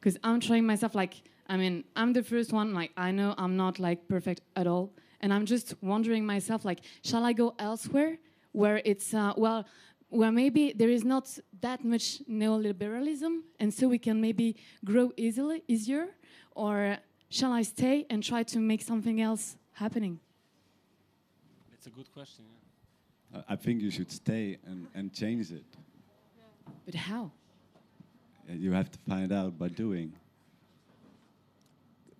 [0.00, 0.96] because uh, I'm trying myself.
[0.96, 1.14] Like,
[1.48, 2.74] I mean, I'm the first one.
[2.74, 6.80] Like, I know I'm not like perfect at all, and I'm just wondering myself, like,
[7.02, 8.18] shall I go elsewhere?
[8.54, 9.66] Where it's uh, well
[10.14, 15.64] where maybe there is not that much neoliberalism and so we can maybe grow easily
[15.66, 16.06] easier
[16.54, 16.98] or
[17.30, 20.20] shall i stay and try to make something else happening?
[21.72, 22.44] It's a good question
[23.34, 23.42] yeah.
[23.48, 25.66] i think you should stay and, and change it.
[26.86, 27.32] But how?
[28.48, 30.12] You have to find out by doing.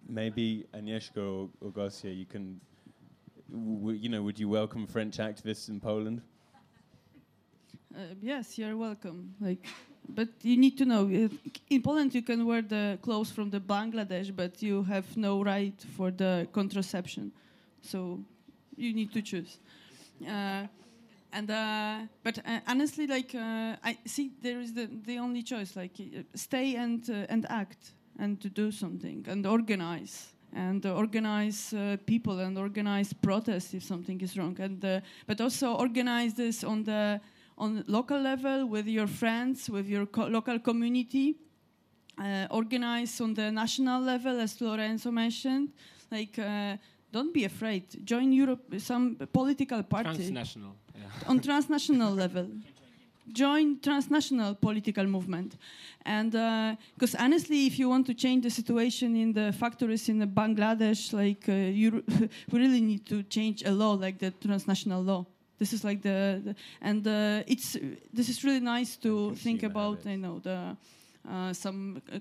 [0.08, 2.60] Maybe agnieszka or, or Gosia you can
[3.50, 6.22] you know, would you welcome French activists in Poland?
[7.94, 9.34] Uh, yes, you're welcome.
[9.40, 9.64] Like,
[10.08, 11.08] but you need to know
[11.70, 15.80] in Poland you can wear the clothes from the Bangladesh, but you have no right
[15.96, 17.32] for the contraception.
[17.80, 18.20] So
[18.76, 19.58] you need to choose.
[20.26, 20.66] Uh,
[21.32, 25.76] and uh, but uh, honestly, like uh, I see, there is the the only choice:
[25.76, 31.96] like uh, stay and and act and to do something and organize and organize uh,
[32.06, 36.84] people and organize protests if something is wrong and uh, but also organize this on
[36.84, 37.20] the
[37.58, 41.36] on local level with your friends with your co local community
[42.18, 45.72] uh, organize on the national level as lorenzo mentioned
[46.10, 46.76] like uh,
[47.14, 47.84] don't be afraid.
[48.04, 50.74] Join Europe, some political party Transnational.
[50.96, 51.30] Yeah.
[51.30, 52.48] on transnational level.
[53.32, 55.56] Join transnational political movement,
[56.04, 56.32] and
[56.94, 61.48] because honestly, if you want to change the situation in the factories in Bangladesh, like
[61.48, 62.04] uh, you,
[62.50, 65.24] we really need to change a law like the transnational law.
[65.58, 67.76] This is like the, the and uh, it's
[68.12, 70.04] this is really nice to think about.
[70.04, 70.76] You know the.
[71.26, 72.18] Uh, some uh,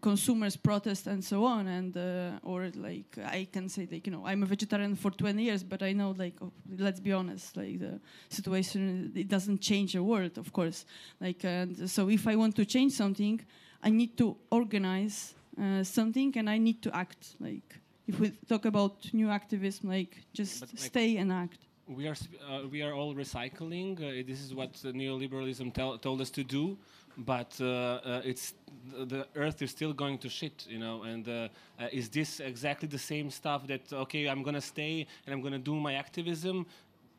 [0.00, 4.24] consumers protest and so on and uh, or like i can say like you know
[4.26, 7.78] i'm a vegetarian for 20 years but i know like oh, let's be honest like
[7.78, 8.00] the
[8.30, 10.86] situation it doesn't change the world of course.
[11.20, 13.44] Like and so if i want to change something
[13.82, 18.64] i need to organize uh, something and i need to act like if we talk
[18.64, 22.16] about new activism like just like- stay and act we are
[22.48, 23.98] uh, we are all recycling.
[23.98, 26.76] Uh, this is what neoliberalism told us to do,
[27.18, 28.54] but uh, uh, it's
[28.98, 31.02] the earth is still going to shit, you know.
[31.04, 31.48] And uh,
[31.80, 35.58] uh, is this exactly the same stuff that okay, I'm gonna stay and I'm gonna
[35.58, 36.66] do my activism,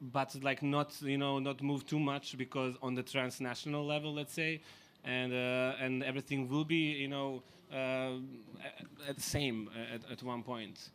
[0.01, 4.33] but like not you know not move too much because on the transnational level, let's
[4.33, 4.61] say,
[5.05, 7.41] and and everything will be you know
[7.71, 10.89] at the same at, at one point.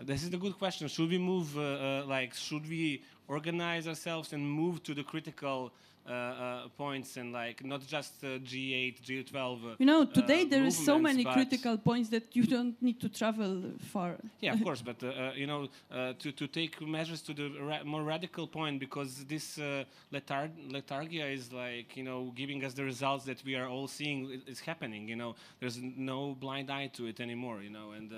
[0.00, 0.86] This is a good question.
[0.86, 5.72] Should we move, uh, uh, like, should we organize ourselves and move to the critical
[6.08, 9.34] uh, uh, points and, like, not just uh, G8, G12?
[9.36, 13.08] Uh, you know today there is so many critical points that you don't need to
[13.08, 15.02] travel far Yeah, of course, but
[15.36, 19.58] you know, uh, to to take measures to the ra- more radical point because this
[19.58, 23.88] uh, letar- lethargia is like you know giving us the results that we are all
[23.88, 25.08] seeing is happening.
[25.08, 27.62] You know, there's no blind eye to it anymore.
[27.62, 28.12] You know, and.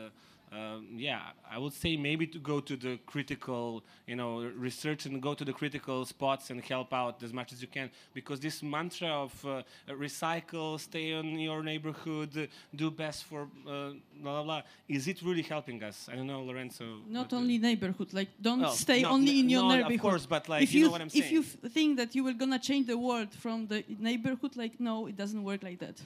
[0.53, 1.21] Uh, um, yeah,
[1.51, 5.45] I would say maybe to go to the critical, you know, research and go to
[5.45, 7.91] the critical spots and help out as much as you can.
[8.15, 13.91] Because this mantra of uh, recycle, stay in your neighborhood, uh, do best for uh,
[14.23, 16.09] blah blah blah, is it really helping us?
[16.11, 16.85] I don't know, Lorenzo.
[17.09, 20.01] not but, only neighborhood like don't Well, stay no, only in your no, of neighborhood
[20.01, 22.33] course, but, like, if you you, know what I'm if you think that you were
[22.33, 26.01] gonna change the world from the neighborhood like no it doesn't work like that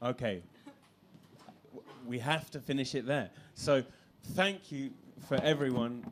[0.00, 0.42] Okay.
[2.08, 3.30] We have to finish it there.
[3.54, 3.84] So,
[4.34, 4.90] thank you
[5.28, 6.10] for everyone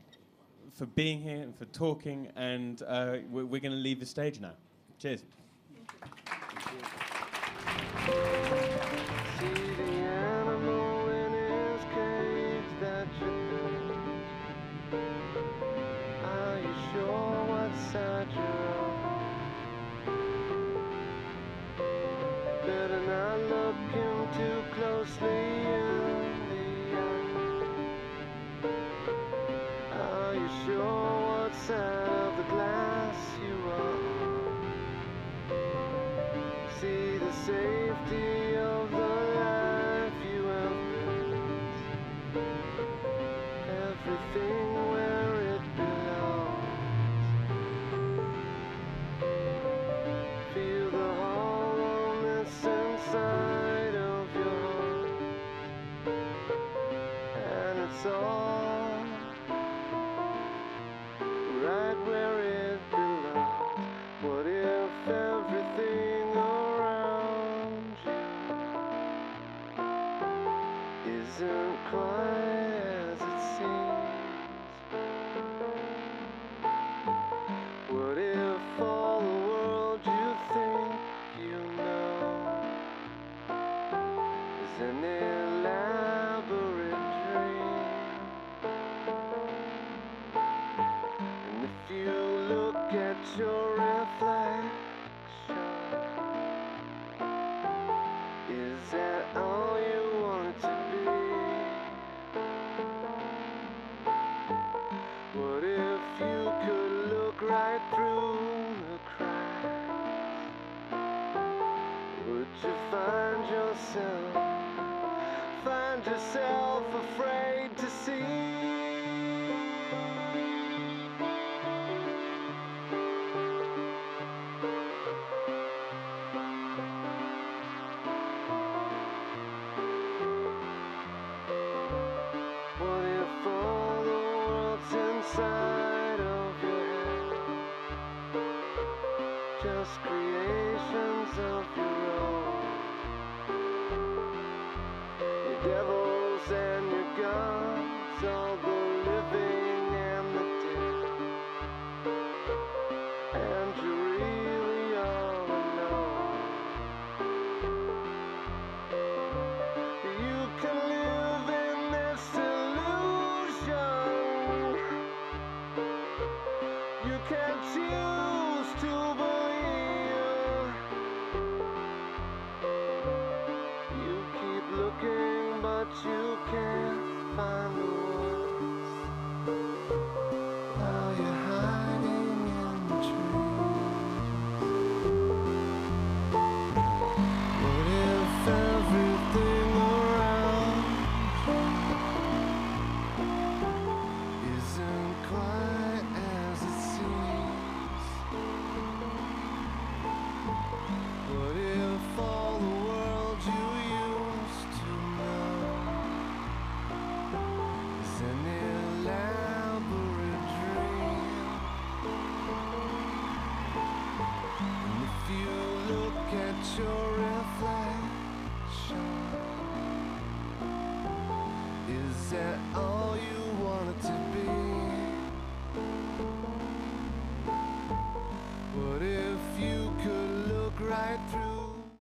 [0.77, 4.39] for being here and for talking, and uh, we're, we're going to leave the stage
[4.39, 4.53] now.
[4.99, 5.23] Cheers.